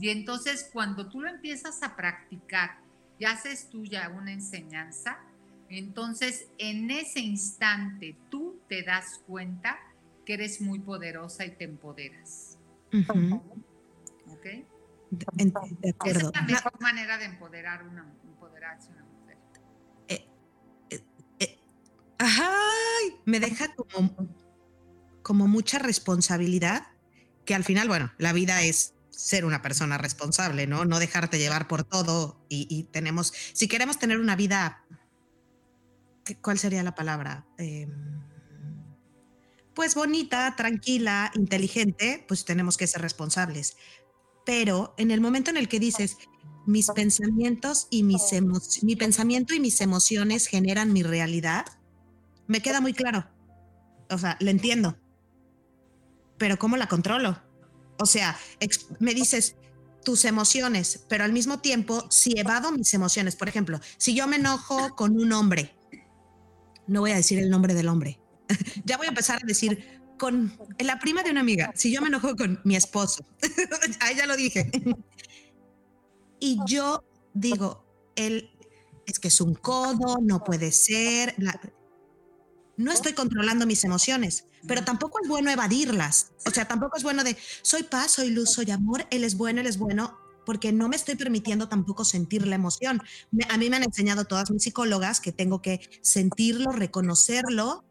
[0.00, 2.78] Y entonces cuando tú lo empiezas a practicar
[3.18, 5.18] y haces tuya una enseñanza,
[5.68, 9.78] entonces en ese instante tú te das cuenta
[10.28, 12.58] que eres muy poderosa y te empoderas.
[14.26, 14.44] ¿Ok?
[15.10, 15.52] De.
[15.80, 19.38] Esa es la mejor manera de empoderar una, empoderarse una mujer.
[20.06, 20.28] Eh,
[20.90, 21.02] eh,
[21.40, 21.58] eh,
[22.18, 24.14] ay, me deja como,
[25.22, 26.88] como mucha responsabilidad,
[27.46, 30.84] que al final, bueno, la vida es ser una persona responsable, ¿no?
[30.84, 34.84] No dejarte llevar por todo y, tenemos, si queremos tener una vida,
[36.42, 37.46] ¿cuál sería la palabra?
[39.78, 43.76] Pues bonita, tranquila, inteligente, pues tenemos que ser responsables.
[44.44, 46.16] Pero en el momento en el que dices,
[46.66, 48.22] mis pensamientos y mis
[48.82, 51.64] mi pensamiento y mis emociones generan mi realidad,
[52.48, 53.28] me queda muy claro.
[54.10, 54.98] O sea, le entiendo.
[56.38, 57.40] Pero ¿cómo la controlo?
[58.00, 58.36] O sea,
[58.98, 59.54] me dices
[60.04, 64.38] tus emociones, pero al mismo tiempo, si evado mis emociones, por ejemplo, si yo me
[64.38, 65.76] enojo con un hombre,
[66.88, 68.18] no voy a decir el nombre del hombre,
[68.84, 72.08] ya voy a empezar a decir con la prima de una amiga, si yo me
[72.08, 73.24] enojo con mi esposo,
[74.00, 74.70] ahí ya lo dije,
[76.40, 77.84] y yo digo,
[78.16, 78.50] él
[79.06, 81.34] es que es un codo, no puede ser,
[82.76, 86.32] no estoy controlando mis emociones, pero tampoco es bueno evadirlas.
[86.46, 89.60] O sea, tampoco es bueno de soy paz, soy luz, soy amor, él es bueno,
[89.60, 93.02] él es bueno, porque no me estoy permitiendo tampoco sentir la emoción.
[93.48, 97.84] a mí me han enseñado todas mis psicólogas que tengo que sentirlo, reconocerlo,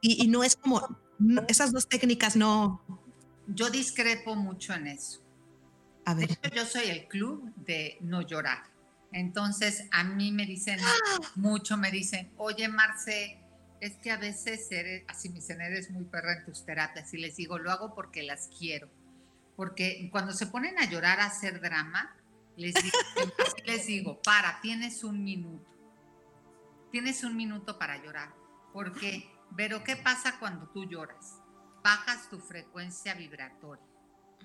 [0.00, 0.98] y, no es como,
[1.48, 2.82] esas dos técnicas no...
[3.46, 5.20] Yo discrepo mucho en eso.
[6.06, 6.38] A ver.
[6.54, 8.74] yo soy el club de no llorar.
[9.12, 10.78] Entonces, a mí me dicen
[11.36, 13.38] mucho, me dicen, oye, Marce,
[13.80, 17.18] es que a veces eres, así me dicen, eres muy perra en tus terapias y
[17.18, 18.90] les digo, lo hago porque las quiero.
[19.56, 22.16] Porque cuando se ponen a llorar, a hacer drama,
[22.56, 22.96] les digo,
[23.66, 25.70] les digo, para, tienes un minuto.
[26.90, 28.34] Tienes un minuto para llorar.
[28.72, 31.40] Porque, pero ¿qué pasa cuando tú lloras?
[31.82, 33.84] Bajas tu frecuencia vibratoria.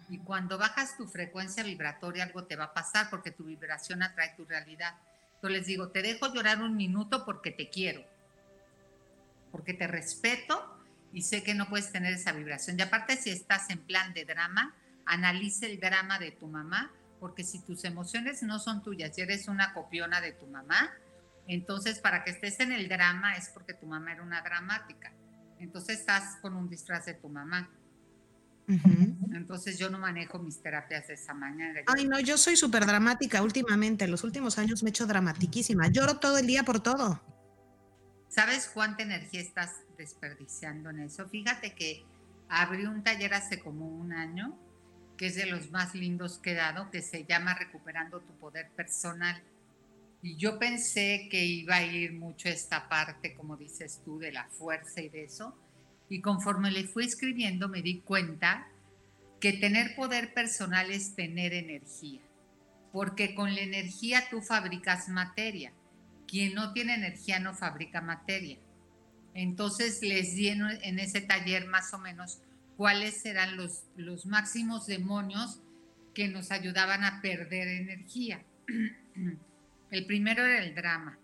[0.09, 4.33] Y cuando bajas tu frecuencia vibratoria, algo te va a pasar porque tu vibración atrae
[4.35, 4.95] tu realidad.
[5.35, 8.03] Entonces les digo, te dejo llorar un minuto porque te quiero
[9.51, 10.75] porque te respeto
[11.13, 12.77] y sé que no puedes tener esa vibración.
[12.77, 17.43] Y aparte, si estás en plan de drama, analice el drama de tu mamá, porque
[17.43, 20.91] si tus emociones no son tuyas y eres una copiona de tu mamá,
[21.55, 25.11] entonces para que estés en el drama es porque tu mamá era una dramática.
[25.57, 27.69] Entonces estás con un disfraz de tu mamá.
[29.33, 31.81] Entonces yo no manejo mis terapias de esa manera.
[31.87, 34.05] Ay, no, yo soy súper dramática últimamente.
[34.05, 35.87] En los últimos años me he hecho dramatiquísima.
[35.87, 37.19] Lloro todo el día por todo.
[38.27, 41.27] ¿Sabes cuánta energía estás desperdiciando en eso?
[41.27, 42.05] Fíjate que
[42.47, 44.55] abrí un taller hace como un año,
[45.17, 48.69] que es de los más lindos que he dado, que se llama Recuperando tu Poder
[48.69, 49.41] Personal.
[50.21, 54.45] Y yo pensé que iba a ir mucho esta parte, como dices tú, de la
[54.49, 55.57] fuerza y de eso.
[56.09, 58.67] Y conforme le fui escribiendo me di cuenta
[59.39, 62.21] que tener poder personal es tener energía,
[62.91, 65.71] porque con la energía tú fabricas materia
[66.29, 68.57] quien no tiene energía no fabrica materia.
[69.33, 72.39] Entonces les di en, ese taller más o menos
[72.77, 75.61] cuáles eran los, los máximos demonios
[76.13, 78.43] que nos ayudaban a perder energía.
[79.91, 81.19] El primero era el drama.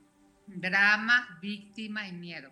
[0.48, 2.52] Drama, víctima y miedo.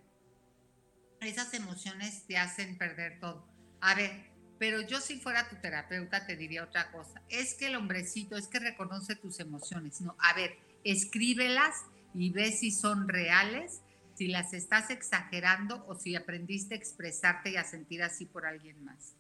[1.21, 3.47] Esas emociones te hacen perder todo.
[3.81, 7.21] A ver, pero yo si fuera tu terapeuta te diría otra cosa.
[7.29, 10.01] Es que el hombrecito, es que reconoce tus emociones.
[10.01, 13.81] No, a ver, escríbelas y ves si son reales,
[14.15, 18.83] si las estás exagerando o si aprendiste a expresarte y a sentir así por alguien
[18.83, 19.15] más.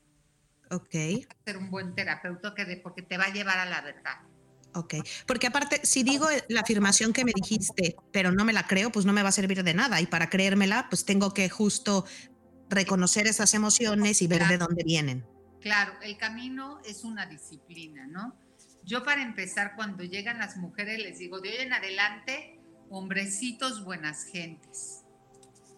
[0.69, 0.93] Ok.
[1.45, 4.19] Ser un buen terapeuta que porque te va a llevar a la verdad.
[4.75, 4.95] Ok,
[5.27, 9.05] porque aparte, si digo la afirmación que me dijiste, pero no me la creo, pues
[9.05, 10.01] no me va a servir de nada.
[10.01, 12.05] Y para creérmela, pues tengo que justo
[12.69, 15.25] reconocer esas emociones y ver de dónde vienen.
[15.61, 18.35] Claro, el camino es una disciplina, ¿no?
[18.83, 22.59] Yo para empezar, cuando llegan las mujeres, les digo, de hoy en adelante,
[22.89, 25.03] hombrecitos buenas gentes.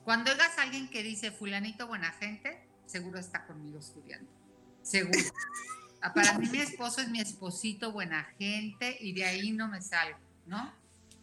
[0.03, 4.31] Cuando oigas a alguien que dice fulanito buena gente, seguro está conmigo estudiando.
[4.81, 5.19] Seguro.
[6.05, 9.81] Ah, para mí mi esposo es mi esposito buena gente y de ahí no me
[9.81, 10.71] salgo, ¿no?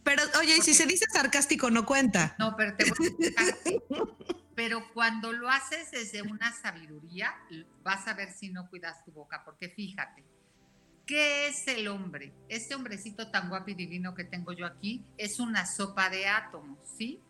[0.02, 2.34] Pero oye, y si se dice sarcástico no cuenta.
[2.38, 4.04] No, pero te voy a
[4.56, 7.32] Pero cuando lo haces desde una sabiduría,
[7.84, 10.24] vas a ver si no cuidas tu boca, porque fíjate,
[11.06, 12.32] ¿Qué es el hombre?
[12.48, 16.78] Este hombrecito tan guapo y divino que tengo yo aquí es una sopa de átomos,
[16.96, 17.20] ¿sí?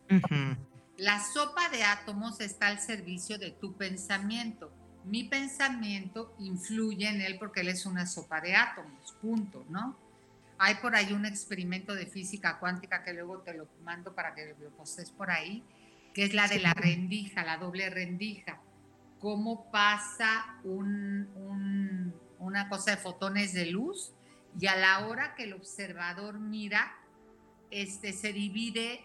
[0.99, 4.73] La sopa de átomos está al servicio de tu pensamiento.
[5.05, 9.97] Mi pensamiento influye en él porque él es una sopa de átomos, punto, ¿no?
[10.59, 14.55] Hay por ahí un experimento de física cuántica que luego te lo mando para que
[14.61, 15.65] lo postes por ahí,
[16.15, 18.61] que es la de la rendija, la doble rendija.
[19.19, 24.13] Cómo pasa una cosa de fotones de luz
[24.59, 26.97] y a la hora que el observador mira,
[27.71, 29.05] este, se divide,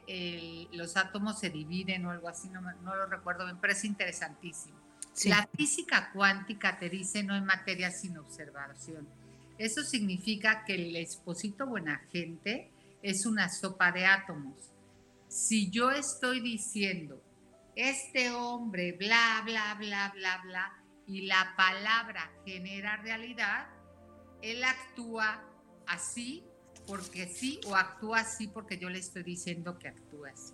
[0.74, 4.87] los átomos se dividen o algo así, no, no lo recuerdo bien, pero es interesantísimo.
[5.26, 9.08] La física cuántica te dice no hay materia sin observación.
[9.58, 14.72] Eso significa que el esposito buena gente es una sopa de átomos.
[15.28, 17.22] Si yo estoy diciendo,
[17.76, 23.68] este hombre, bla, bla, bla, bla, bla, y la palabra genera realidad,
[24.42, 25.44] él actúa
[25.88, 26.44] así
[26.86, 30.54] porque sí o actúa así porque yo le estoy diciendo que actúa así.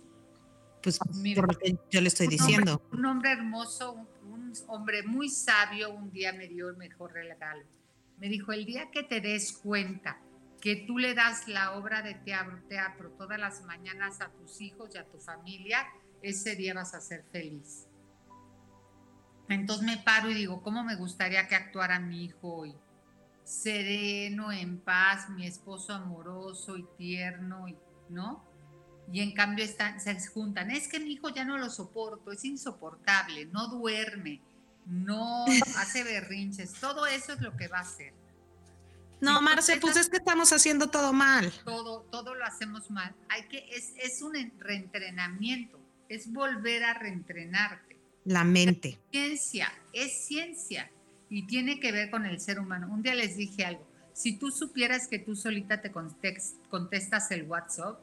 [0.82, 2.82] Pues Mira, porque yo le estoy diciendo.
[2.92, 4.33] un hombre hermoso, un,
[4.68, 7.64] hombre muy sabio, un día me dio el mejor regalo.
[8.18, 10.20] Me dijo, el día que te des cuenta
[10.60, 14.94] que tú le das la obra de teatro, teatro todas las mañanas a tus hijos
[14.94, 15.86] y a tu familia,
[16.22, 17.88] ese día vas a ser feliz.
[19.48, 22.74] Entonces me paro y digo, ¿cómo me gustaría que actuara mi hijo hoy?
[23.44, 27.66] sereno, en paz, mi esposo amoroso y tierno,
[28.08, 28.42] ¿no?
[29.12, 32.44] Y en cambio están, se juntan, es que mi hijo ya no lo soporto, es
[32.44, 34.40] insoportable, no duerme,
[34.86, 35.44] no
[35.76, 38.12] hace berrinches, todo eso es lo que va a hacer.
[39.20, 41.52] No, Marce, pues es que estamos haciendo todo mal.
[41.64, 43.14] Todo, todo lo hacemos mal.
[43.28, 47.96] Hay que, es, es un reentrenamiento, es volver a reentrenarte.
[48.24, 48.98] La mente.
[49.12, 50.90] Es ciencia, es ciencia
[51.30, 52.88] y tiene que ver con el ser humano.
[52.90, 57.98] Un día les dije algo, si tú supieras que tú solita te contestas el WhatsApp,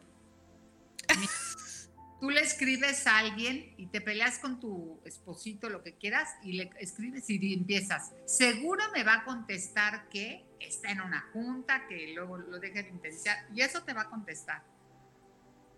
[2.21, 6.53] tú le escribes a alguien y te peleas con tu esposito, lo que quieras, y
[6.53, 12.13] le escribes y empiezas, seguro me va a contestar que está en una junta, que
[12.13, 14.63] luego lo deje de intentar, y eso te va a contestar.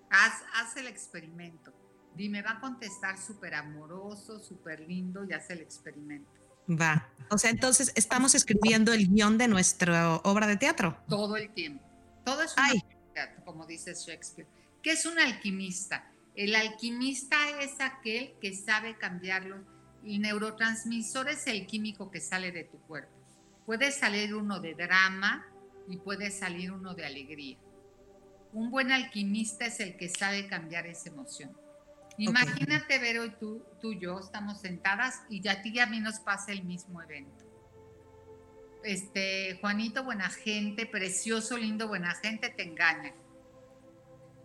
[0.10, 1.74] Haz, haz el experimento.
[2.14, 6.30] Dime, va a contestar súper amoroso, súper lindo y haz el experimento.
[6.70, 7.10] Va.
[7.30, 10.98] O sea, entonces estamos escribiendo el guion de nuestra obra de teatro.
[11.08, 11.84] Todo el tiempo.
[12.24, 14.48] Todo es un teatro, como dice Shakespeare.
[14.84, 16.12] ¿Qué es un alquimista?
[16.36, 19.64] El alquimista es aquel que sabe cambiarlo.
[20.04, 23.14] El neurotransmisor es el químico que sale de tu cuerpo.
[23.66, 25.48] Puede salir uno de drama
[25.88, 27.58] y puede salir uno de alegría.
[28.52, 31.56] Un buen alquimista es el que sabe cambiar esa emoción.
[32.18, 35.88] Imagínate, Vero, y tú, tú y yo estamos sentadas y ya a ti y a
[35.88, 37.46] mí nos pasa el mismo evento.
[38.84, 43.14] Este, Juanito, buena gente, precioso, lindo, buena gente, te engaña.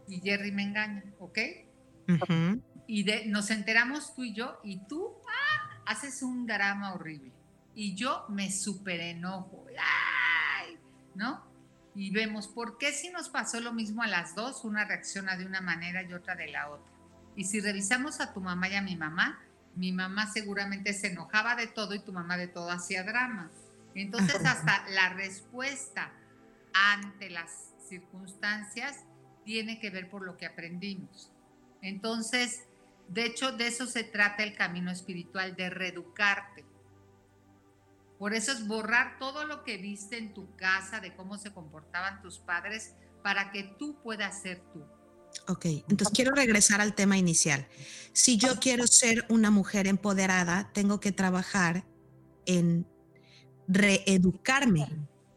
[0.08, 1.38] Y Jerry me engaña, ¿ok?
[2.86, 7.32] Y de, nos enteramos tú y yo, y tú ah, haces un drama horrible.
[7.74, 9.66] Y yo me super enojo,
[11.14, 11.46] ¿no?
[11.94, 14.64] Y vemos, ¿por qué si nos pasó lo mismo a las dos?
[14.64, 16.92] Una reacciona de una manera y otra de la otra.
[17.36, 19.40] Y si revisamos a tu mamá y a mi mamá,
[19.74, 23.50] mi mamá seguramente se enojaba de todo y tu mamá de todo hacía drama.
[23.94, 26.12] Entonces hasta la respuesta
[26.72, 29.04] ante las circunstancias
[29.48, 31.32] tiene que ver por lo que aprendimos.
[31.80, 32.64] Entonces,
[33.08, 36.66] de hecho, de eso se trata el camino espiritual, de reeducarte.
[38.18, 42.20] Por eso es borrar todo lo que viste en tu casa, de cómo se comportaban
[42.20, 42.92] tus padres,
[43.22, 44.84] para que tú puedas ser tú.
[45.50, 47.66] Ok, entonces quiero regresar al tema inicial.
[48.12, 51.86] Si yo quiero ser una mujer empoderada, tengo que trabajar
[52.44, 52.86] en
[53.66, 54.90] reeducarme.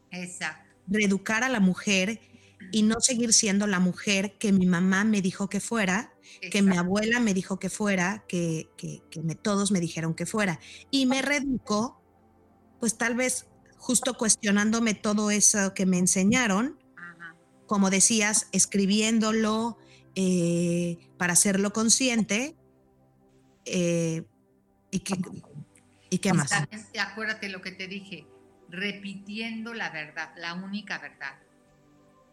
[0.10, 0.70] Exacto.
[0.88, 2.20] Reeducar a la mujer
[2.72, 6.14] y no seguir siendo la mujer que mi mamá me dijo que fuera,
[6.52, 10.60] que mi abuela me dijo que fuera, que, que, me, todos me dijeron que fuera.
[10.90, 12.02] Y me reeduco,
[12.80, 13.48] pues tal vez
[13.78, 16.80] justo cuestionándome todo eso que me enseñaron,
[17.68, 19.78] como decías, escribiéndolo,
[20.16, 22.58] eh, para hacerlo consciente.
[23.66, 24.24] Eh,
[24.92, 25.16] ¿Y qué,
[26.10, 26.52] y qué más?
[27.00, 28.28] Acuérdate lo que te dije,
[28.70, 31.40] repitiendo la verdad, la única verdad.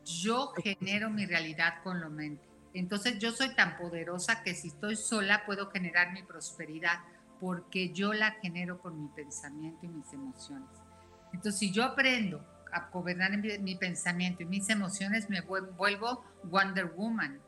[0.09, 2.43] Yo genero mi realidad con lo mente.
[2.73, 7.01] Entonces yo soy tan poderosa que si estoy sola puedo generar mi prosperidad
[7.41, 10.69] porque yo la genero con mi pensamiento y mis emociones.
[11.33, 17.41] Entonces si yo aprendo a gobernar mi, pensamiento y mis emociones, me vuelvo Wonder Woman.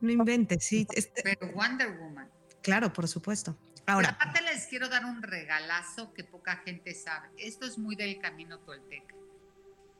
[0.00, 0.86] No inventes, sí.
[0.94, 2.28] Este Pero Wonder Woman.
[2.60, 3.56] Claro, por supuesto.
[3.86, 4.10] Ahora.
[4.10, 7.28] aparte les quiero dar un regalazo que poca gente sabe.
[7.36, 9.14] Esto es muy del camino tolteca.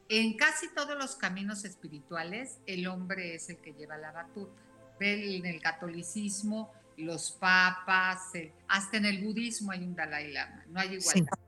[0.08, 4.60] En casi todos los caminos espirituales, el hombre es el que lleva la batuta.
[5.00, 8.30] En el catolicismo, los papas,
[8.68, 11.38] hasta en el budismo hay un Dalai Lama, no hay igualdad.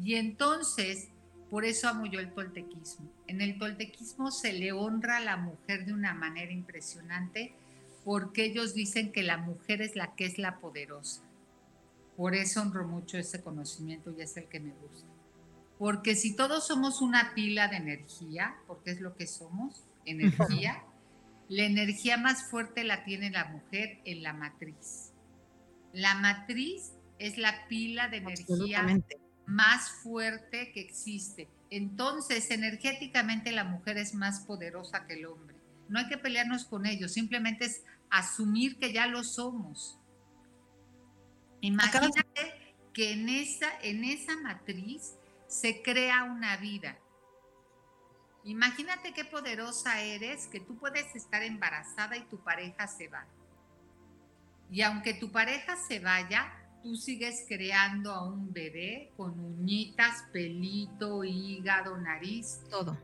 [0.00, 1.08] Y entonces,
[1.50, 3.10] por eso amo yo el toltequismo.
[3.26, 7.54] En el toltequismo se le honra a la mujer de una manera impresionante
[8.04, 11.22] porque ellos dicen que la mujer es la que es la poderosa.
[12.16, 15.11] Por eso honro mucho ese conocimiento y es el que me gusta.
[15.82, 20.84] Porque si todos somos una pila de energía, porque es lo que somos, energía,
[21.48, 25.12] la energía más fuerte la tiene la mujer en la matriz.
[25.92, 28.86] La matriz es la pila de energía
[29.44, 31.48] más fuerte que existe.
[31.68, 35.56] Entonces, energéticamente la mujer es más poderosa que el hombre.
[35.88, 39.98] No hay que pelearnos con ellos, simplemente es asumir que ya lo somos.
[41.60, 45.14] Imagínate que en esa, en esa matriz
[45.52, 46.98] se crea una vida.
[48.44, 53.26] Imagínate qué poderosa eres, que tú puedes estar embarazada y tu pareja se va.
[54.70, 56.50] Y aunque tu pareja se vaya,
[56.82, 62.62] tú sigues creando a un bebé con uñitas, pelito, hígado, nariz.
[62.70, 62.98] Todo.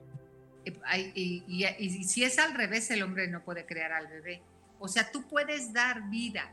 [0.64, 4.42] Eh, y, y, si es al revés, el hombre no puede crear al bebé.
[4.78, 6.50] O sea, tú puedes dar vida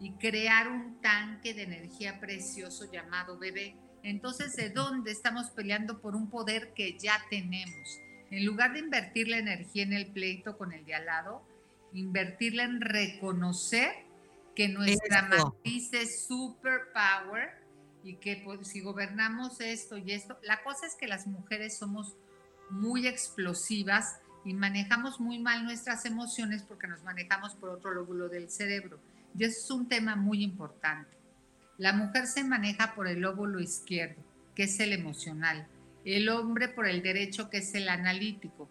[0.00, 6.16] y crear un tanque de energía precioso llamado bebé entonces, ¿de dónde estamos peleando por
[6.16, 8.00] un poder que ya tenemos?
[8.30, 11.42] En lugar de invertir la energía en el pleito con el de al lado,
[11.92, 13.90] invertirla en reconocer
[14.54, 17.50] que nuestra matriz es superpower
[18.02, 22.16] y que pues, si gobernamos esto y esto, la cosa es que las mujeres somos
[22.70, 28.50] muy explosivas y manejamos muy mal nuestras emociones porque nos manejamos por otro lóbulo del
[28.50, 28.98] cerebro.
[29.36, 31.19] Y eso es un tema muy importante.
[31.80, 34.22] La mujer se maneja por el lóbulo izquierdo,
[34.54, 35.66] que es el emocional,
[36.04, 38.70] el hombre por el derecho, que es el analítico.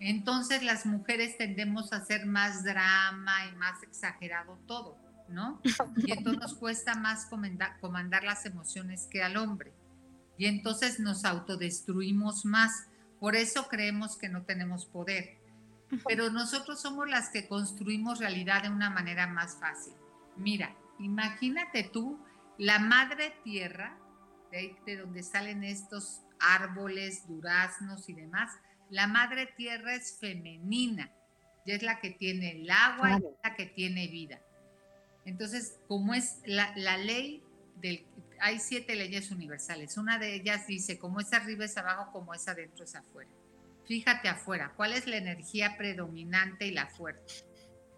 [0.00, 4.96] Entonces las mujeres tendemos a hacer más drama y más exagerado todo,
[5.28, 5.60] ¿no?
[5.98, 9.74] Y entonces nos cuesta más comandar, las emociones que al hombre.
[10.38, 12.86] Y entonces nos autodestruimos más.
[13.20, 15.36] Por eso creemos que no tenemos poder.
[16.08, 19.92] Pero nosotros somos las que construimos realidad de una manera más fácil.
[20.38, 22.18] Mira, imagínate tú
[22.58, 23.98] la madre tierra,
[24.50, 28.50] de, donde salen estos árboles, duraznos y demás,
[28.90, 31.12] la madre tierra es femenina
[31.64, 34.40] y es la que tiene el agua y la que tiene vida.
[35.24, 37.42] Entonces, como es la, la, ley
[37.76, 38.06] del...
[38.38, 39.96] Hay siete leyes universales.
[39.96, 43.30] Una de ellas dice, como es arriba es abajo, como es adentro es afuera.
[43.86, 47.34] Fíjate afuera, ¿cuál es la energía predominante y la fuerte?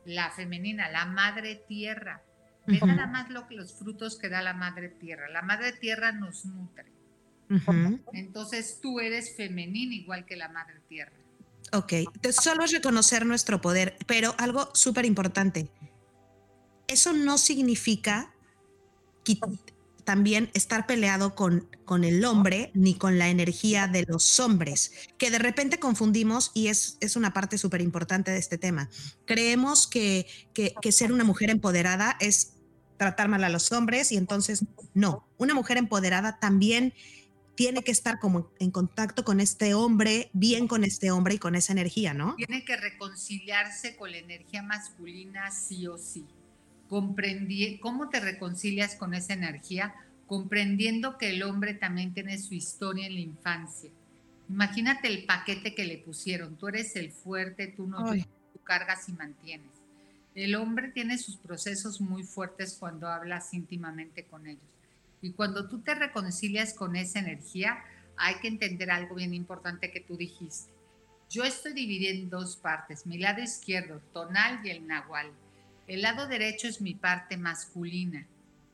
[0.04, 2.22] La femenina, la madre tierra.
[2.68, 5.28] Ve nada más lo que los frutos que da la madre tierra.
[5.30, 6.92] La madre tierra nos nutre.
[8.12, 11.12] Entonces tú eres femenina igual que la madre tierra.
[11.72, 11.92] Ok,
[12.30, 15.70] solo es reconocer nuestro poder, pero algo súper importante.
[16.86, 18.32] Eso no significa
[20.04, 25.30] también estar peleado con, con el hombre ni con la energía de los hombres, que
[25.30, 28.88] de repente confundimos y es, es una parte súper importante de este tema.
[29.26, 32.57] Creemos que, que, que ser una mujer empoderada es
[32.98, 36.92] tratar mal a los hombres y entonces no, una mujer empoderada también
[37.54, 41.56] tiene que estar como en contacto con este hombre, bien con este hombre y con
[41.56, 42.36] esa energía, ¿no?
[42.36, 46.24] Tiene que reconciliarse con la energía masculina sí o sí.
[46.88, 49.94] Comprendí, ¿Cómo te reconcilias con esa energía?
[50.26, 53.90] Comprendiendo que el hombre también tiene su historia en la infancia.
[54.48, 56.56] Imagínate el paquete que le pusieron.
[56.56, 59.77] Tú eres el fuerte, tú no tú cargas y mantienes.
[60.38, 64.62] El hombre tiene sus procesos muy fuertes cuando hablas íntimamente con ellos.
[65.20, 67.82] Y cuando tú te reconcilias con esa energía,
[68.16, 70.70] hay que entender algo bien importante que tú dijiste.
[71.28, 75.32] Yo estoy dividiendo en dos partes, mi lado izquierdo, tonal y el nahual.
[75.88, 78.24] El lado derecho es mi parte masculina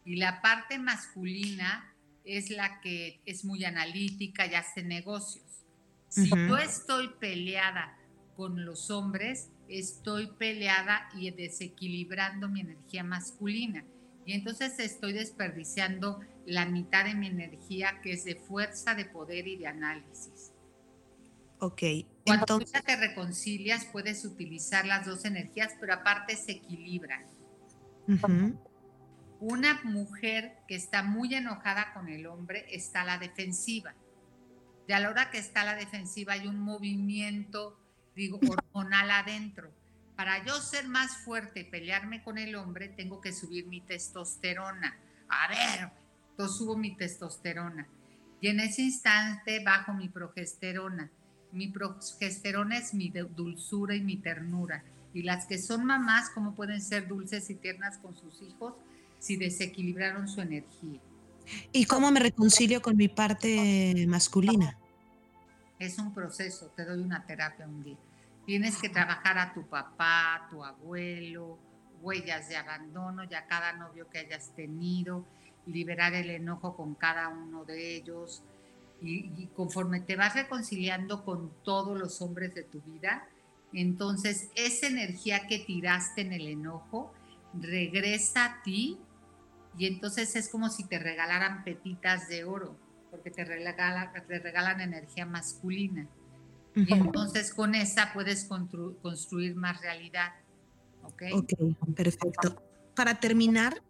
[0.05, 1.91] y la parte masculina
[2.27, 5.65] es la que es muy analítica y hace negocios.
[6.11, 7.97] Si yo estoy peleada
[8.37, 13.85] con los hombres, estoy peleada y desequilibrando mi energía masculina.
[14.27, 19.47] Y entonces estoy desperdiciando la mitad de mi energía que es de fuerza, de poder
[19.47, 20.53] y de análisis.
[21.59, 21.83] Ok.
[22.27, 27.25] Cuando tú ya te reconcilias, puedes utilizar las dos energías, pero aparte se equilibran.
[29.41, 33.95] Una mujer que está muy enojada con el hombre está a la defensiva.
[34.87, 37.79] Y a la hora que está a la defensiva hay un movimiento
[38.15, 39.71] digo, hormonal adentro.
[40.17, 44.97] Para yo ser más fuerte y pelearme con el hombre, tengo que subir mi testosterona.
[45.29, 45.91] A ver,
[46.39, 47.89] yo subo mi testosterona.
[48.41, 51.11] Y en ese instante bajo mi progesterona.
[51.53, 54.85] Mi progesterona es mi dulzura y mi ternura.
[55.13, 58.75] Y las que son mamás, ¿cómo pueden ser dulces y tiernas con sus hijos
[59.19, 61.01] si desequilibraron su energía?
[61.73, 64.79] ¿Y cómo me reconcilio con mi parte masculina?
[65.85, 67.99] Es un proceso, te doy una terapia un día.
[68.47, 71.59] Tienes que trabajar a tu papá, tu abuelo,
[72.01, 75.27] huellas de abandono y a cada novio que hayas tenido,
[75.67, 78.43] liberar el enojo con cada uno de ellos.
[79.03, 83.29] Y, y conforme te vas reconciliando con todos los hombres de tu vida,
[83.75, 87.13] entonces esa energía que tiraste en el enojo
[87.53, 88.99] regresa a ti
[89.77, 92.79] y entonces es como si te regalaran pepitas de oro,
[93.15, 96.07] porque te, te regalan energía masculina.
[96.75, 98.49] Y entonces con esa puedes
[99.03, 100.33] construir más realidad.
[101.05, 101.23] ¿Ok?
[101.35, 101.53] Ok,
[101.95, 102.63] perfecto.
[102.97, 103.81] Para terminar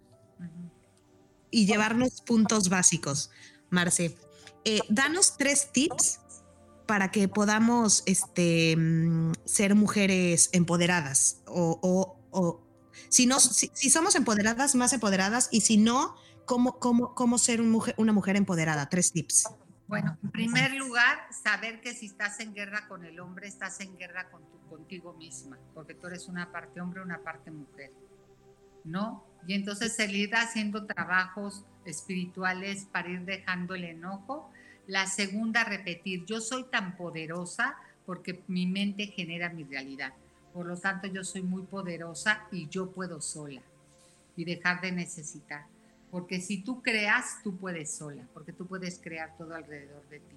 [1.50, 3.30] y llevarnos puntos básicos,
[3.70, 4.16] Marce,
[4.64, 6.20] eh, danos tres tips
[6.86, 11.78] para que podamos este, mm, ser mujeres empoderadas o,
[12.30, 12.64] o
[13.08, 18.12] si, no, si, somos empoderadas, más empoderadas, y si no, ¿cómo, cómo, cómo ser una
[18.12, 18.88] mujer empoderada?
[18.88, 19.48] Tres tips.
[19.86, 23.96] Bueno, en primer lugar, saber que si estás en guerra con el hombre, estás en
[23.98, 27.92] guerra con contigo misma, porque tú eres una parte hombre, una parte mujer,
[28.82, 29.24] ¿no?
[29.46, 34.50] Y entonces salir haciendo trabajos espirituales para ir dejando el enojo.
[34.86, 40.12] La segunda, repetir, yo soy tan poderosa porque mi mente genera mi realidad.
[40.52, 43.62] Por lo tanto, yo soy muy poderosa y yo puedo sola
[44.36, 45.66] y dejar de necesitar.
[46.14, 50.36] Porque si tú creas, tú puedes sola, porque tú puedes crear todo alrededor de ti.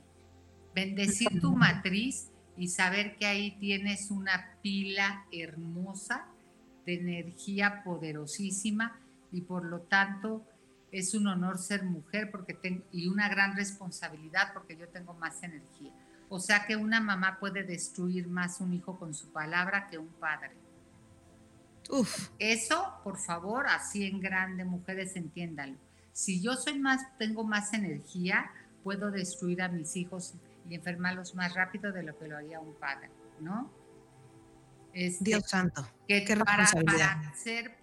[0.74, 6.26] Bendecir tu matriz y saber que ahí tienes una pila hermosa
[6.84, 9.00] de energía poderosísima
[9.32, 10.48] y por lo tanto
[10.92, 15.44] es un honor ser mujer porque tengo, y una gran responsabilidad porque yo tengo más
[15.44, 15.94] energía.
[16.28, 20.10] O sea que una mamá puede destruir más un hijo con su palabra que un
[20.14, 20.56] padre.
[21.90, 22.30] Uf.
[22.40, 25.76] Eso, por favor, así en grande, mujeres, entiéndalo.
[26.12, 28.52] Si yo soy más, tengo más energía,
[28.84, 30.34] puedo destruir a mis hijos
[30.70, 33.10] y enfermarlos más rápido de lo que lo haría un padre,
[33.40, 33.72] ¿no?
[34.94, 35.88] Este, Dios santo.
[36.08, 37.78] Que qué para, para ser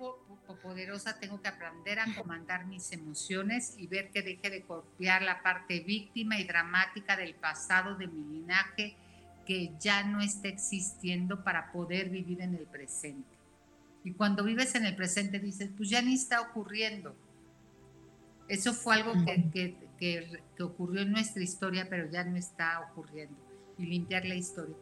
[0.63, 5.43] poderosa tengo que aprender a comandar mis emociones y ver que deje de copiar la
[5.43, 8.97] parte víctima y dramática del pasado de mi linaje
[9.47, 13.34] que ya no está existiendo para poder vivir en el presente.
[14.05, 17.17] Y cuando vives en el presente dices, pues ya ni está ocurriendo.
[18.47, 22.81] Eso fue algo que, que, que, que ocurrió en nuestra historia, pero ya no está
[22.91, 23.35] ocurriendo.
[23.79, 24.77] Y limpiar la historia.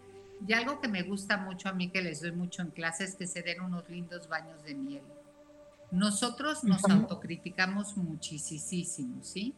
[0.46, 3.14] Y algo que me gusta mucho a mí, que les doy mucho en clase, es
[3.14, 5.02] que se den unos lindos baños de miel
[5.92, 9.54] nosotros nos autocriticamos muchísimo, ¿sí?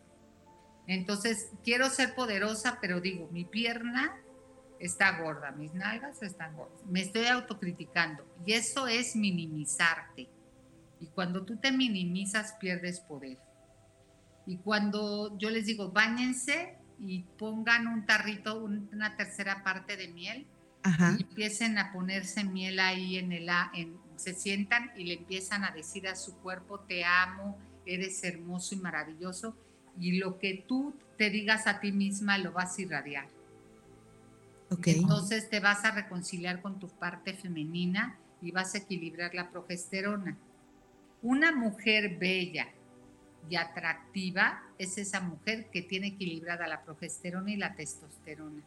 [0.86, 4.14] Entonces, quiero ser poderosa, pero digo, mi pierna
[4.86, 6.84] está gorda, mis nalgas están gordas.
[6.86, 10.28] Me estoy autocriticando y eso es minimizarte.
[11.00, 13.38] Y cuando tú te minimizas, pierdes poder.
[14.46, 20.46] Y cuando yo les digo, bañense y pongan un tarrito, una tercera parte de miel,
[21.18, 25.70] y empiecen a ponerse miel ahí en el, en, se sientan y le empiezan a
[25.70, 29.56] decir a su cuerpo, te amo, eres hermoso y maravilloso,
[29.98, 33.28] y lo que tú te digas a ti misma lo vas a irradiar.
[34.70, 40.36] Entonces te vas a reconciliar con tu parte femenina y vas a equilibrar la progesterona.
[41.22, 42.68] Una mujer bella
[43.48, 48.62] y atractiva es esa mujer que tiene equilibrada la progesterona y la testosterona.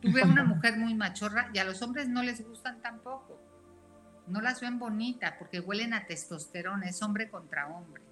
[0.00, 3.50] Tú ves una mujer muy machorra y a los hombres no les gustan tampoco
[4.30, 8.02] no las ven bonitas porque huelen a testosterona, es hombre contra hombre.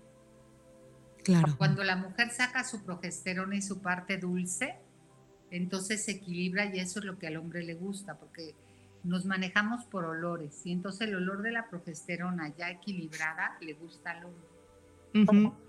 [1.25, 1.57] Claro.
[1.57, 4.77] Cuando la mujer saca su progesterona y su parte dulce,
[5.51, 8.55] entonces se equilibra y eso es lo que al hombre le gusta, porque
[9.05, 14.11] nos manejamos por olores y entonces el olor de la progesterona ya equilibrada le gusta
[14.11, 14.49] al hombre.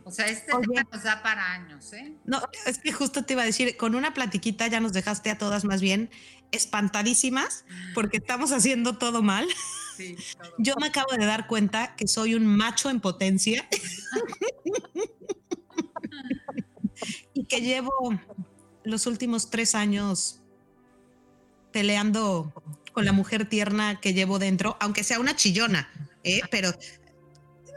[0.04, 2.14] O sea, este tema nos da para años, ¿eh?
[2.26, 5.38] No, es que justo te iba a decir, con una platiquita ya nos dejaste a
[5.38, 6.10] todas más bien
[6.52, 9.48] espantadísimas porque estamos haciendo todo mal.
[10.58, 13.68] Yo me acabo de dar cuenta que soy un macho en potencia
[17.34, 17.92] y que llevo
[18.84, 20.42] los últimos tres años
[21.72, 22.54] peleando
[22.94, 25.90] con la mujer tierna que llevo dentro, aunque sea una chillona,
[26.24, 26.42] ¿eh?
[26.50, 26.72] pero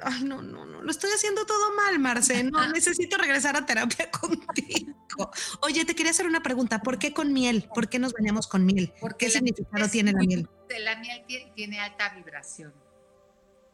[0.02, 4.10] ay, no, no, no, lo estoy haciendo todo mal, Marce, no, necesito regresar a terapia
[4.20, 5.30] contigo.
[5.60, 7.68] Oye, te quería hacer una pregunta, ¿por qué con miel?
[7.74, 8.92] ¿Por qué nos bañamos con miel?
[9.18, 10.48] ¿Qué significado tiene la miel?
[10.80, 11.22] La miel
[11.54, 12.72] tiene alta vibración.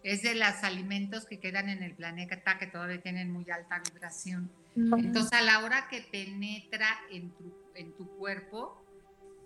[0.03, 4.51] Es de los alimentos que quedan en el planeta que todavía tienen muy alta vibración.
[4.79, 8.81] Entonces, a la hora que penetra en tu, en tu cuerpo,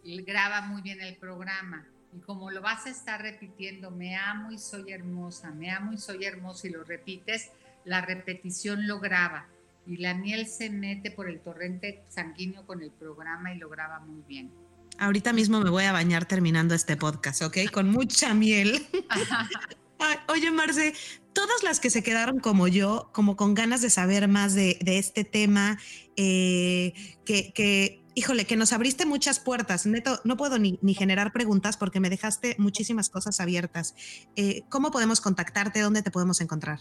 [0.05, 1.87] graba muy bien el programa.
[2.15, 5.99] Y como lo vas a estar repitiendo, me amo y soy hermosa, me amo y
[5.99, 7.51] soy hermosa, y lo repites,
[7.85, 9.49] la repetición lo graba.
[9.87, 13.99] Y la miel se mete por el torrente sanguíneo con el programa y lo graba
[14.01, 14.53] muy bien.
[14.99, 17.57] Ahorita mismo me voy a bañar terminando este podcast, ¿ok?
[17.73, 18.87] Con mucha miel.
[20.29, 20.95] oye, Marce,
[21.33, 25.25] todas las que se quedaron como yo, como con ganas de saber más de, este
[25.25, 25.79] tema,
[26.17, 26.93] eh,
[27.25, 29.87] que, híjole, que nos abriste muchas puertas.
[29.87, 33.95] Neto, no puedo ni, generar preguntas porque me dejaste muchísimas cosas abiertas.
[34.37, 35.81] Eh, ¿Cómo podemos contactarte?
[35.81, 36.81] ¿Dónde te podemos encontrar?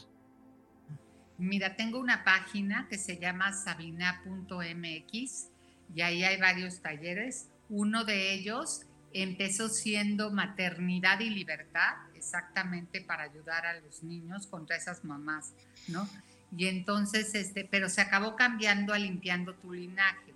[1.37, 5.47] Mira, tengo una página que se llama sabina.mx
[5.95, 7.49] y ahí hay varios talleres.
[7.69, 8.83] Uno de ellos
[9.13, 15.53] empezó siendo maternidad y libertad, exactamente para ayudar a los niños contra esas mamás,
[15.87, 16.07] ¿no?
[16.55, 20.33] Y entonces, este, pero se acabó cambiando a limpiando tu linaje,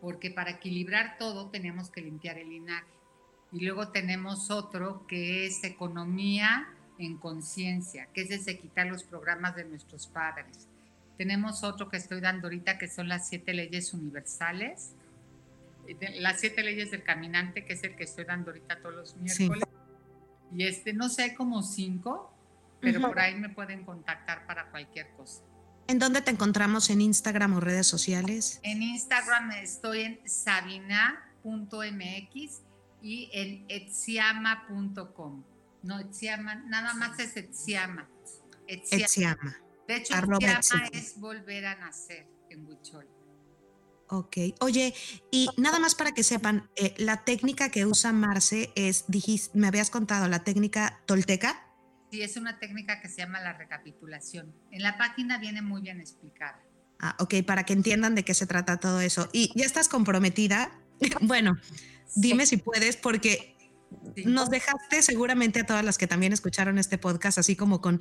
[0.00, 2.86] porque para equilibrar todo tenemos que limpiar el linaje.
[3.50, 9.56] Y luego tenemos otro que es economía en conciencia, que es desde quitar los programas
[9.56, 10.68] de nuestros padres.
[11.16, 14.94] Tenemos otro que estoy dando ahorita, que son las siete leyes universales,
[16.20, 19.64] las siete leyes del caminante, que es el que estoy dando ahorita todos los miércoles.
[20.54, 22.32] Y este, no sé, como cinco,
[22.80, 25.42] pero por ahí me pueden contactar para cualquier cosa.
[25.88, 26.90] ¿En dónde te encontramos?
[26.90, 28.60] ¿En Instagram o redes sociales?
[28.62, 31.42] En Instagram estoy en sabina.mx
[33.00, 35.44] y en etsiama.com.
[35.82, 38.08] No, Etsiama, nada más es Etsiama.
[38.66, 39.56] Etsiama.
[39.86, 43.06] De hecho, Etsiama es volver a nacer en Huichol.
[44.08, 44.36] Ok.
[44.60, 44.94] Oye,
[45.30, 49.66] y nada más para que sepan, eh, la técnica que usa Marce es, dijiste, me
[49.66, 51.66] habías contado, la técnica tolteca.
[52.10, 54.54] Sí, es una técnica que se llama la recapitulación.
[54.70, 56.62] En la página viene muy bien explicada.
[57.00, 59.28] Ah, ok, para que entiendan de qué se trata todo eso.
[59.32, 60.70] ¿Y ya estás comprometida?
[61.20, 61.56] bueno,
[62.16, 63.57] dime si puedes, porque
[64.24, 68.00] nos dejaste seguramente a todas las que también escucharon este podcast así como con,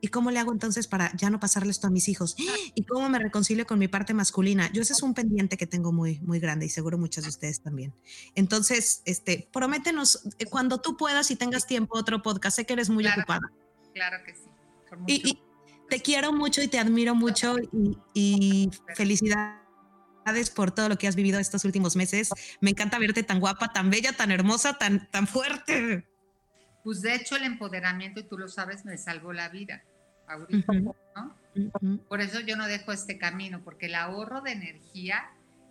[0.00, 2.36] ¿y cómo le hago entonces para ya no pasarle esto a mis hijos?
[2.74, 4.70] ¿Y cómo me reconcilio con mi parte masculina?
[4.72, 7.62] Yo ese es un pendiente que tengo muy, muy grande y seguro muchos de ustedes
[7.62, 7.94] también.
[8.34, 12.56] Entonces, este, prométenos eh, cuando tú puedas y tengas tiempo otro podcast.
[12.56, 13.52] Sé que eres muy ocupada.
[13.94, 14.42] Claro que sí.
[15.06, 15.38] Y,
[15.88, 19.60] te quiero mucho y te admiro mucho y, y felicidades
[20.50, 22.30] por todo lo que has vivido estos últimos meses.
[22.60, 26.06] Me encanta verte tan guapa, tan bella, tan hermosa, tan, tan fuerte.
[26.84, 29.84] Pues de hecho el empoderamiento, y tú lo sabes, me salvó la vida.
[32.08, 35.30] Por eso yo no dejo este camino, porque el ahorro de energía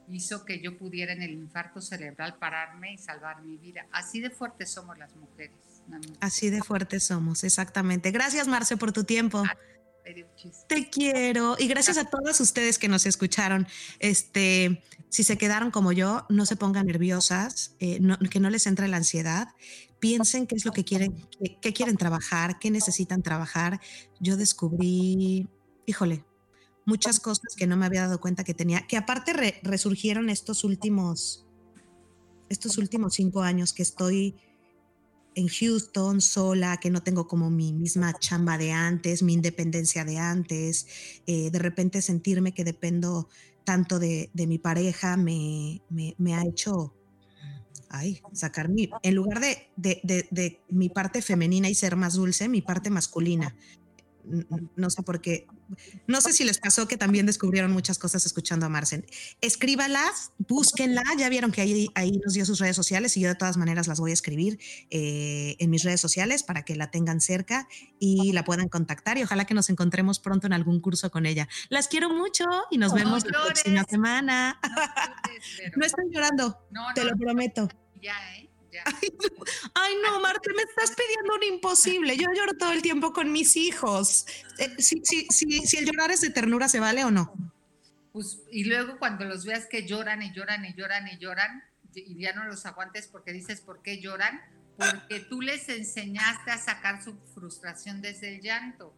[0.10, 3.86] hizo que yo pudiera en el infarto cerebral pararme y salvar mi vida.
[3.92, 5.56] Así de fuertes somos las mujeres.
[6.20, 8.12] Así de fuertes somos, exactamente.
[8.12, 9.44] Gracias, Marce, por tu tiempo.
[10.68, 13.68] Te quiero y gracias a todas ustedes que nos escucharon.
[14.00, 18.00] Este, si se quedaron como yo, no se pongan nerviosas, eh,
[18.30, 19.50] que no les entre la ansiedad.
[20.00, 21.16] Piensen qué es lo que quieren,
[21.62, 23.82] qué, quieren trabajar, qué necesitan trabajar.
[24.20, 25.48] Yo descubrí,
[25.86, 26.24] híjole,
[26.86, 31.46] muchas cosas que no me había dado cuenta que tenía, que aparte resurgieron estos últimos,
[32.50, 34.36] estos últimos cinco años que estoy
[35.36, 40.18] en Houston sola, que no tengo como mi misma chamba de antes, mi independencia de
[40.18, 40.88] antes,
[41.28, 43.30] eh, de repente sentirme que dependo
[43.64, 46.96] tanto de, mi pareja me, me, ha hecho,
[47.90, 52.50] ay, sacar mi, en lugar de, de, de, mi parte femenina y ser más dulce,
[52.50, 53.56] mi parte masculina
[54.76, 55.48] no sé por qué.
[56.08, 59.06] No sé si les pasó que también descubrieron muchas cosas escuchando a Marcen.
[59.42, 61.04] Escríbalas, búsquenla.
[61.18, 63.88] Ya vieron que ahí, ahí nos dio sus redes sociales y yo de todas maneras
[63.88, 64.60] las voy a escribir
[64.90, 67.68] eh, en mis redes sociales para que la tengan cerca
[68.00, 71.48] y la puedan contactar y ojalá que nos encontremos pronto en algún curso con ella.
[71.70, 74.60] Las quiero mucho y nos vemos la próxima semana.
[75.76, 77.70] No, estoy llorando, te lo prometo.
[78.02, 78.49] Ya, ¿eh?
[79.74, 82.18] Ay, no, Marta, me estás pidiendo un imposible.
[82.18, 84.26] Yo lloro todo el tiempo con mis hijos.
[84.58, 87.34] Eh, si, si el llorar es de ternura, ¿se vale o no?
[88.12, 91.64] Pues, y luego cuando los veas que lloran y lloran y lloran y lloran,
[91.94, 94.42] y ya no los aguantes porque dices, ¿por qué lloran?
[94.78, 98.94] Porque tú les enseñaste a sacar su frustración desde el llanto.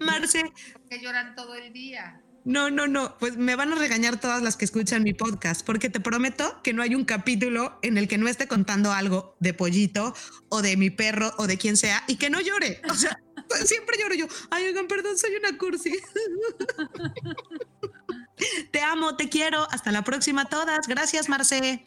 [0.00, 0.42] Marce.
[0.88, 2.20] Que lloran todo el día.
[2.46, 5.90] No, no, no, pues me van a regañar todas las que escuchan mi podcast, porque
[5.90, 9.52] te prometo que no hay un capítulo en el que no esté contando algo de
[9.52, 10.14] pollito
[10.48, 12.80] o de mi perro o de quien sea y que no llore.
[12.88, 13.18] O sea,
[13.64, 14.26] siempre lloro yo.
[14.50, 15.90] Ay, oigan, perdón, soy una cursi.
[18.70, 19.66] te amo, te quiero.
[19.72, 20.86] Hasta la próxima todas.
[20.86, 21.84] Gracias, Marce.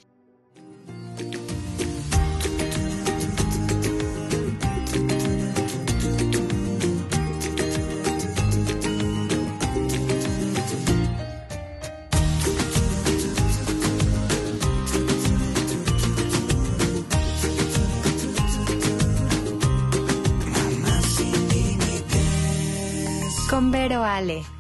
[23.60, 24.59] Con Vero Ale.